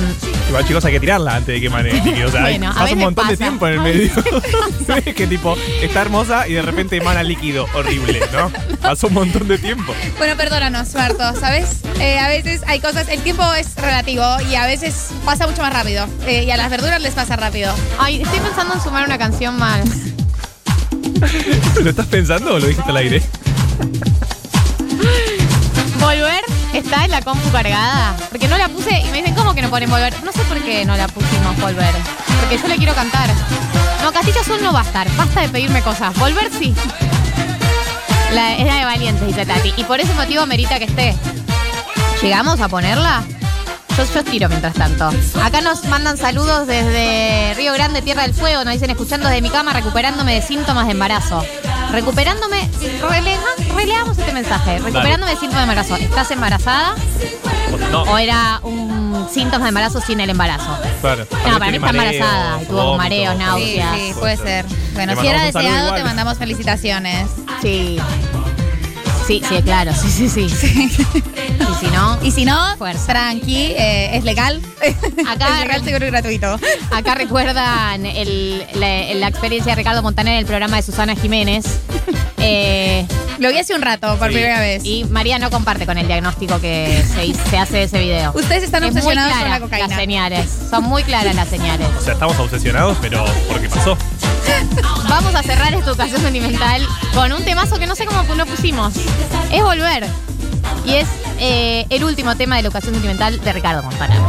Igual, 0.48 0.66
chicos, 0.68 0.86
hay 0.86 0.94
que 0.94 1.00
tirarla 1.00 1.36
antes 1.36 1.56
de 1.56 1.62
que 1.62 1.70
mane 1.70 1.90
el 1.90 2.04
líquido. 2.04 2.28
O 2.30 2.32
sea, 2.32 2.44
hay- 2.46 2.54
Bueno, 2.58 2.72
a 2.72 2.76
pasa 2.76 2.94
un 2.94 3.00
montón 3.00 3.28
de 3.28 3.38
tiempo 3.38 3.68
en 3.68 3.74
el 3.74 3.80
medio. 3.82 4.12
Que 5.16 5.28
tipo, 5.28 5.56
está 5.82 6.02
hermosa 6.02 6.48
y 6.48 6.54
de 6.54 6.62
repente 6.62 6.98
emana 6.98 7.24
líquido 7.24 7.68
horrible, 7.74 8.20
¿no? 8.32 8.52
Pasó 8.82 9.08
un 9.08 9.14
montón 9.14 9.48
de 9.48 9.58
tiempo. 9.58 9.94
Bueno, 10.18 10.36
perdónanos, 10.36 10.94
Marto, 10.94 11.34
¿sabes? 11.40 11.82
Eh, 12.00 12.18
a 12.20 12.28
veces 12.28 12.62
hay 12.68 12.80
cosas, 12.80 13.08
el 13.10 13.22
tiempo 13.22 13.44
es 13.54 13.76
relativo 13.76 14.24
y 14.50 14.56
a 14.56 14.66
veces 14.66 15.10
pasa 15.26 15.48
mucho 15.48 15.62
más 15.62 15.74
rápido. 15.74 16.08
Eh, 16.28 16.44
y 16.46 16.52
a 16.52 16.58
las 16.58 16.70
verduras 16.70 17.02
les 17.02 17.14
pasa 17.14 17.36
rápido. 17.36 17.74
ay, 18.00 18.22
estoy 18.22 18.40
pensando 18.40 18.74
en 18.76 18.82
sumar 18.82 19.06
una 19.06 19.18
canción 19.18 19.58
más. 19.58 19.86
¿Lo 21.82 21.90
estás 21.90 22.08
pensando 22.08 22.56
o 22.56 22.60
lo 22.60 22.68
dijiste 22.68 22.90
al 22.90 22.98
aire? 22.98 23.22
Volver 26.00 26.42
está 26.78 27.06
en 27.06 27.12
la 27.12 27.22
compu 27.22 27.50
cargada. 27.52 28.16
Porque 28.30 28.48
no 28.48 28.58
la 28.58 28.70
puse 28.70 29.00
y 29.00 29.06
me 29.06 29.18
dicen, 29.18 29.36
¿cómo 29.36 29.54
que 29.54 29.62
no 29.62 29.70
ponen 29.70 29.90
volver? 29.90 30.14
No 30.24 30.32
sé 30.32 30.42
por 30.44 30.62
qué 30.62 30.86
no 30.86 30.96
la 30.96 31.08
pusimos 31.08 31.60
volver. 31.60 31.94
Porque 32.42 32.58
yo 32.58 32.68
le 32.68 32.78
quiero 32.78 32.94
cantar. 32.94 33.30
No, 34.02 34.12
Castilla 34.12 34.42
Azul 34.42 34.62
no 34.62 34.74
va 34.74 34.82
a 34.82 34.84
estar. 34.84 35.10
Basta 35.16 35.42
de 35.42 35.50
pedirme 35.50 35.82
cosas. 35.82 36.18
Volver 36.18 36.52
sí. 36.52 36.74
La, 38.34 38.56
es 38.56 38.66
la 38.66 38.76
de 38.76 38.86
Valientes, 38.86 39.28
dice 39.28 39.46
Tati. 39.46 39.74
Y 39.78 39.84
por 39.84 40.00
ese 40.00 40.14
motivo 40.14 40.46
merita 40.46 40.78
que 40.80 40.86
esté. 40.86 41.16
¿Llegamos 42.22 42.60
a 42.60 42.68
ponerla? 42.68 43.24
Yo, 43.98 44.04
yo 44.14 44.24
tiro 44.24 44.50
mientras 44.50 44.74
tanto. 44.74 45.10
Acá 45.42 45.62
nos 45.62 45.86
mandan 45.86 46.18
saludos 46.18 46.68
desde 46.68 47.54
Río 47.56 47.74
Grande, 47.74 48.02
Tierra 48.02 48.24
del 48.24 48.34
Fuego. 48.34 48.64
Nos 48.64 48.74
dicen 48.74 48.90
escuchando 48.90 49.28
desde 49.30 49.42
mi 49.42 49.50
cama, 49.50 49.74
recuperándome 49.74 50.36
de 50.36 50.42
síntomas 50.42 50.86
de 50.86 50.92
embarazo. 50.92 51.44
Recuperándome, 51.96 52.70
releja- 53.10 53.74
releamos 53.76 54.18
este 54.18 54.34
mensaje. 54.34 54.80
Recuperándome 54.80 55.32
de 55.34 55.40
síntomas 55.40 55.66
de 55.66 55.72
embarazo. 55.74 55.96
¿Estás 55.96 56.30
embarazada 56.32 56.96
No, 57.92 58.04
o 58.04 58.18
era 58.18 58.60
un 58.64 59.28
síntoma 59.34 59.64
de 59.66 59.70
embarazo 59.70 60.02
sin 60.02 60.20
el 60.20 60.30
embarazo? 60.30 60.78
claro. 61.02 61.26
No, 61.32 61.58
para 61.60 61.72
mí 61.72 61.78
está 61.78 61.90
embarazada. 61.92 62.60
Tuvo 62.68 62.84
vómito. 62.84 62.98
mareos, 62.98 63.34
Sí, 63.34 63.40
náuseas. 63.40 63.96
sí, 63.98 64.14
puede 64.20 64.38
ser. 64.38 64.66
Bueno, 64.94 65.20
si 65.22 65.28
era 65.28 65.44
deseado, 65.44 65.86
igual. 65.88 65.96
te 65.96 66.04
mandamos 66.04 66.38
felicitaciones. 66.38 67.28
Sí. 67.62 67.98
Sí, 69.28 69.42
sí, 69.50 69.62
claro, 69.64 69.92
sí, 69.96 70.10
sí, 70.30 70.30
sí. 70.50 70.92
Y 71.60 71.86
si 71.86 71.88
no, 71.92 72.20
Y 72.24 72.32
si 72.32 72.46
no, 72.46 72.78
Fuerza. 72.78 73.06
tranqui, 73.08 73.56
eh, 73.78 74.16
es 74.18 74.24
legal. 74.24 74.62
Acá- 75.28 75.56
es 75.56 75.62
legal, 75.62 75.84
seguro 75.84 76.06
y 76.06 76.10
gratuito. 76.12 76.60
acá 76.92 77.16
recuerdan 77.16 78.06
el- 78.06 78.64
la, 78.76 79.14
la 79.16 79.28
experiencia 79.28 79.72
de 79.72 79.78
Ricardo 79.78 80.04
Montaner 80.04 80.34
en 80.34 80.40
el 80.40 80.46
programa 80.46 80.76
de 80.78 80.84
Susana 80.84 81.16
Jiménez. 81.16 81.66
Eh, 82.38 83.06
Lo 83.40 83.50
vi 83.50 83.58
hace 83.58 83.74
un 83.74 83.82
rato, 83.82 84.16
por 84.18 84.28
Sí. 84.30 84.36
primera 84.36 84.60
vez. 84.60 84.86
y 84.86 85.04
María 85.06 85.40
no 85.40 85.50
comparte 85.50 85.86
con 85.86 85.98
el 85.98 86.08
diagnóstico 86.08 86.60
que 86.62 87.04
se, 87.16 87.26
hizo- 87.26 87.42
se 87.50 87.58
hace 87.58 87.78
de 87.78 87.84
ese 87.84 88.00
video. 88.00 88.32
Ustedes 88.36 88.64
están 88.64 88.84
Es 88.84 88.92
muy 88.94 89.00
obsesionados 89.02 89.32
con 89.34 89.40
clara 89.42 89.56
la 89.56 89.60
cocaína. 89.60 89.88
Las 89.88 89.98
señales. 89.98 90.50
Son 90.70 90.84
muy 90.84 91.04
claras 91.04 91.36
las 91.36 91.48
señales. 91.50 91.88
O 91.98 92.02
sea, 92.02 92.14
estamos 92.14 92.38
obsesionados, 92.40 92.98
pero 93.02 93.26
porque 93.50 93.68
pasó. 93.70 93.98
Vamos 95.10 95.36
a 95.36 95.44
cerrar 95.44 95.74
esta 95.74 95.92
ocasión 95.92 96.22
sentimental 96.22 96.82
con 97.14 97.32
un 97.32 97.44
temazo 97.44 97.78
que 97.78 97.88
no 97.88 97.96
sé 97.96 98.06
cómo 98.06 98.24
lo 98.36 98.46
pusimos. 98.46 98.94
Es 99.52 99.64
volver. 99.64 100.06
Y 100.86 100.96
es 100.96 101.08
eh, 101.40 101.86
el 101.90 102.04
último 102.04 102.36
tema 102.36 102.58
de 102.58 102.64
la 102.64 102.70
ocasión 102.70 102.94
sentimental 102.94 103.40
de 103.40 103.54
Ricardo 103.54 103.84
Montaner. 103.84 104.20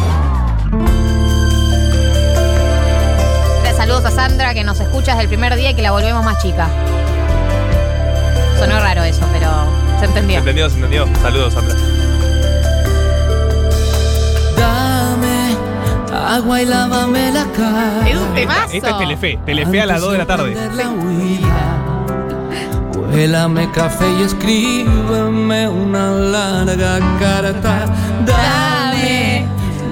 Saludos 3.76 4.04
a. 4.06 4.10
Sandra 4.10 4.52
que 4.52 4.64
nos 4.64 4.80
escucha 4.80 5.12
desde 5.12 5.22
el 5.22 5.28
primer 5.28 5.54
día 5.54 5.70
y 5.70 5.74
que 5.74 5.82
la 5.82 5.92
volvemos 5.92 6.24
más 6.24 6.42
chica. 6.42 6.68
Sonó 8.58 8.80
raro 8.80 9.04
eso, 9.04 9.20
pero 9.32 9.48
se 9.94 10.00
Se 10.00 10.06
entendió. 10.06 10.38
entendió, 10.38 10.68
se 10.68 10.76
entendió. 10.76 11.06
Saludos, 11.22 11.54
Sandra. 11.54 11.76
Agua 16.26 16.62
y 16.62 16.66
lávame 16.66 17.30
la 17.32 17.44
cara. 17.44 18.08
Es 18.08 18.16
un 18.16 18.34
temazo. 18.34 18.72
Esta 18.72 18.90
es 18.90 18.98
Telefe. 18.98 19.38
Telefe 19.46 19.80
a 19.80 19.86
las 19.86 20.00
2 20.00 20.12
de 20.12 20.18
la 20.18 20.26
tarde. 20.26 20.56
Cuélame 22.92 23.70
café 23.70 24.06
y 24.18 24.22
escríbeme 24.22 25.68
una 25.68 26.10
larga 26.10 26.98
carta. 27.18 27.86
Dame 28.26 29.46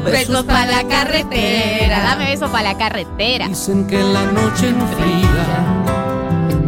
besos 0.05 0.45
para 0.45 0.83
la 0.83 0.89
carretera. 0.89 2.03
Dame 2.03 2.27
besos 2.27 2.51
para 2.51 2.73
la 2.73 2.79
carretera. 2.79 3.49
Dicen 3.49 3.87
que 3.87 4.03
la 4.03 4.25
noche 4.27 4.69
enfría. 4.69 5.47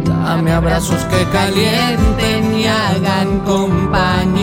Dame 0.05 0.51
abrazos 0.51 1.03
que 1.05 1.25
calienten 1.31 2.57
y 2.57 2.67
hagan 2.67 3.39
compañía. 3.41 4.36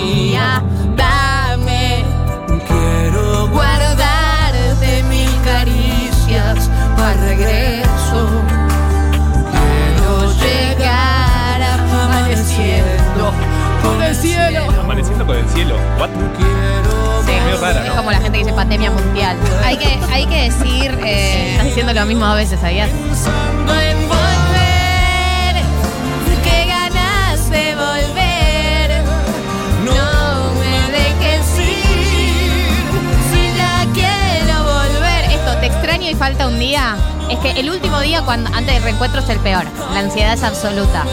Amaneciendo 15.24 15.26
con 15.26 15.36
el 15.36 15.48
cielo. 15.48 15.76
What? 15.98 16.10
Quiero 16.36 17.22
Sí, 17.24 17.32
Medio 17.32 17.60
rara, 17.60 17.80
es 17.82 17.88
¿no? 17.88 17.96
como 17.96 18.10
la 18.10 18.18
gente 18.20 18.32
que 18.38 18.44
dice 18.44 18.52
pandemia 18.54 18.90
mundial. 18.90 19.36
Hay 19.64 19.76
que, 19.78 19.98
hay 20.12 20.26
que 20.26 20.42
decir. 20.50 20.98
eh, 21.04 21.50
Estás 21.52 21.66
diciendo 21.66 21.92
lo 21.94 22.04
mismo 22.06 22.26
dos 22.26 22.36
veces, 22.36 22.60
¿sabías? 22.60 22.90
pensando 22.90 23.80
en 23.80 24.08
Volver, 24.08 25.62
qué 26.44 26.66
ganas 26.66 27.50
de 27.50 27.74
volver. 27.74 29.02
No 29.84 30.52
me 30.60 30.92
dejes 30.92 31.58
ir, 31.58 32.68
si 33.32 33.56
ya 33.56 33.86
quiero 33.94 34.62
volver. 34.64 35.30
Esto, 35.30 35.56
te 35.60 35.66
extraño 35.66 36.10
y 36.10 36.14
falta 36.14 36.46
un 36.46 36.58
día. 36.58 36.96
Es 37.30 37.38
que 37.38 37.52
el 37.58 37.70
último 37.70 38.00
día 38.00 38.20
cuando 38.22 38.50
antes 38.54 38.74
del 38.74 38.82
reencuentro 38.82 39.20
es 39.22 39.28
el 39.30 39.38
peor. 39.38 39.64
La 39.94 40.00
ansiedad 40.00 40.34
es 40.34 40.42
absoluta. 40.42 41.04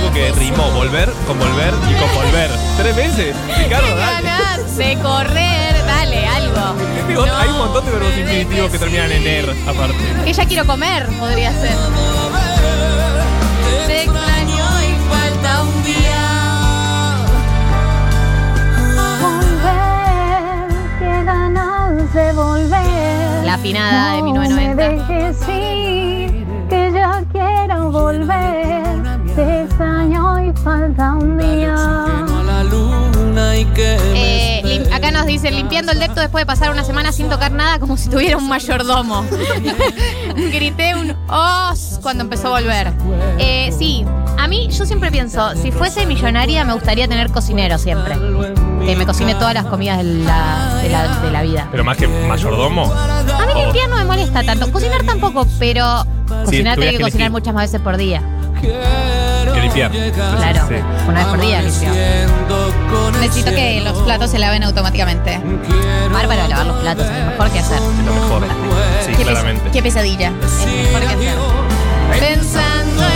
Loco 0.00 0.12
que 0.12 0.30
rimó 0.32 0.70
volver 0.72 1.10
con 1.26 1.38
volver 1.38 1.72
y 1.90 1.94
con 1.94 2.14
volver. 2.14 2.50
Tres 2.76 2.96
veces. 2.96 3.36
Ricardo, 3.58 3.96
dale. 3.96 4.28
ganas 4.28 4.76
de 4.76 4.94
correr, 4.98 5.74
dale 5.86 6.26
algo. 6.26 6.74
Digo, 7.08 7.22
Hay 7.24 7.48
un 7.48 7.58
montón 7.58 7.84
de 7.86 7.90
verbos 7.92 8.18
infinitivos 8.18 8.70
que 8.70 8.78
terminan 8.78 9.10
en 9.12 9.26
er, 9.26 9.50
aparte. 9.66 9.96
Que 10.24 10.32
ya 10.32 10.44
quiero 10.44 10.66
comer, 10.66 11.06
podría 11.18 11.50
ser. 11.52 11.76
Te 13.86 14.02
extraño 14.02 14.66
y 14.82 14.94
falta 15.14 15.62
un 15.62 15.82
día. 15.84 16.22
volver, 19.22 20.68
qué 20.98 21.24
ganas 21.24 22.12
de 22.14 22.32
volver. 22.32 23.44
La 23.46 23.54
afinada 23.54 24.16
de 24.16 24.22
No 24.22 24.24
me 24.24 24.40
1990. 24.40 24.88
dejes 24.88 25.48
ir, 25.48 26.46
que 26.68 26.90
ya 26.92 27.22
quiero 27.32 27.90
volver. 27.90 28.85
Falta 30.66 31.12
un 31.12 31.38
día. 31.38 31.76
Eh, 33.78 34.88
acá 34.92 35.12
nos 35.12 35.26
dicen 35.26 35.54
limpiando 35.54 35.92
el 35.92 36.00
depto 36.00 36.20
después 36.20 36.42
de 36.42 36.46
pasar 36.46 36.70
una 36.72 36.82
semana 36.82 37.12
sin 37.12 37.28
tocar 37.28 37.52
nada 37.52 37.78
como 37.78 37.96
si 37.96 38.08
tuviera 38.08 38.36
un 38.36 38.48
mayordomo. 38.48 39.24
Grité 40.36 40.96
un 40.96 41.14
os 41.28 42.00
cuando 42.02 42.24
empezó 42.24 42.48
a 42.48 42.60
volver. 42.60 42.92
Eh, 43.38 43.72
sí, 43.78 44.04
a 44.38 44.48
mí 44.48 44.68
yo 44.72 44.84
siempre 44.86 45.12
pienso, 45.12 45.54
si 45.54 45.70
fuese 45.70 46.04
millonaria 46.04 46.64
me 46.64 46.72
gustaría 46.72 47.06
tener 47.06 47.30
cocinero 47.30 47.78
siempre. 47.78 48.16
Que 48.84 48.96
me 48.96 49.06
cocine 49.06 49.36
todas 49.36 49.54
las 49.54 49.66
comidas 49.66 49.98
de 49.98 50.04
la, 50.04 50.80
de 50.82 50.88
la- 50.90 51.20
de 51.20 51.30
la 51.30 51.42
vida. 51.42 51.68
Pero 51.70 51.84
más 51.84 51.96
que 51.96 52.08
mayordomo. 52.08 52.92
A 52.92 53.46
mí 53.46 53.52
o- 53.54 53.64
limpiar 53.66 53.88
no 53.88 53.96
me 53.98 54.04
molesta 54.04 54.42
tanto. 54.42 54.72
Cocinar 54.72 55.04
tampoco, 55.04 55.46
pero 55.60 56.04
cocinar 56.44 56.76
tiene 56.76 56.90
que 56.92 56.96
que 56.98 57.02
cocinar 57.04 57.26
elegir. 57.26 57.30
muchas 57.30 57.54
más 57.54 57.62
veces 57.70 57.80
por 57.80 57.96
día. 57.96 58.20
Limpiar. 59.84 59.90
Claro, 60.36 60.68
Sí. 60.68 60.74
una 61.08 61.18
vez 61.18 61.26
por 61.26 61.40
día 61.40 61.62
limpio. 61.62 61.90
necesito 63.20 63.50
que 63.50 63.80
los 63.82 63.98
platos 64.02 64.30
se 64.30 64.38
laven 64.38 64.62
automáticamente. 64.64 65.40
Bárbaro 66.12 66.48
lavar 66.48 66.66
los 66.66 66.76
platos, 66.80 67.06
es 67.06 67.12
lo 67.18 67.26
mejor 67.30 67.50
que 67.50 67.58
hacer. 67.58 67.76
Es 67.78 68.06
lo 68.06 68.14
mejor. 68.14 68.42
Sí, 69.04 69.10
Qué, 69.10 69.16
pes- 69.16 69.24
claramente. 69.26 69.70
qué 69.72 69.82
pesadilla. 69.82 70.28
Es 70.28 70.66
mejor 70.66 71.00
que 71.00 71.06
hacer. 71.08 71.36
Pensando 72.20 73.02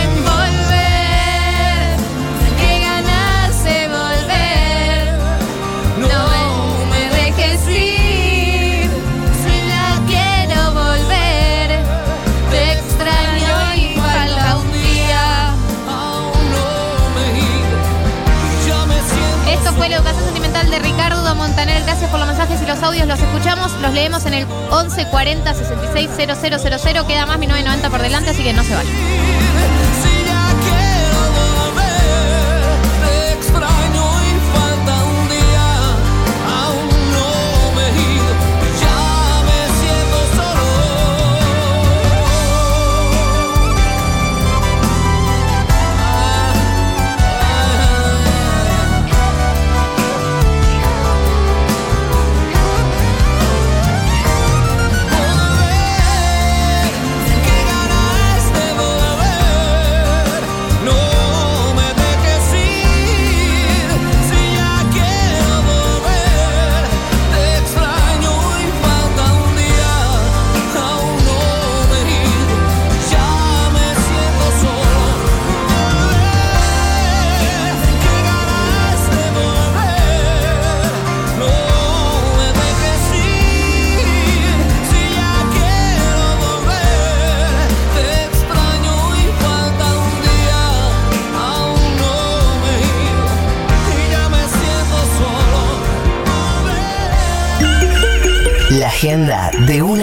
de 20.71 20.79
Ricardo 20.79 21.35
Montaner. 21.35 21.83
Gracias 21.83 22.09
por 22.09 22.19
los 22.19 22.27
mensajes 22.27 22.61
y 22.61 22.65
los 22.65 22.81
audios. 22.81 23.05
Los 23.05 23.19
escuchamos, 23.19 23.73
los 23.81 23.93
leemos 23.93 24.25
en 24.25 24.33
el 24.33 24.47
1140 24.47 25.53
66 25.53 26.09
000. 26.15 27.05
Queda 27.05 27.25
más 27.25 27.37
1990 27.37 27.89
por 27.89 28.01
delante, 28.01 28.29
así 28.29 28.41
que 28.41 28.53
no 28.53 28.63
se 28.63 28.73
vayan. 28.73 29.40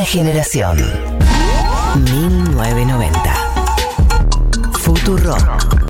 Generación. 0.09 0.79
1990. 1.95 3.35
Futuro. 4.73 5.37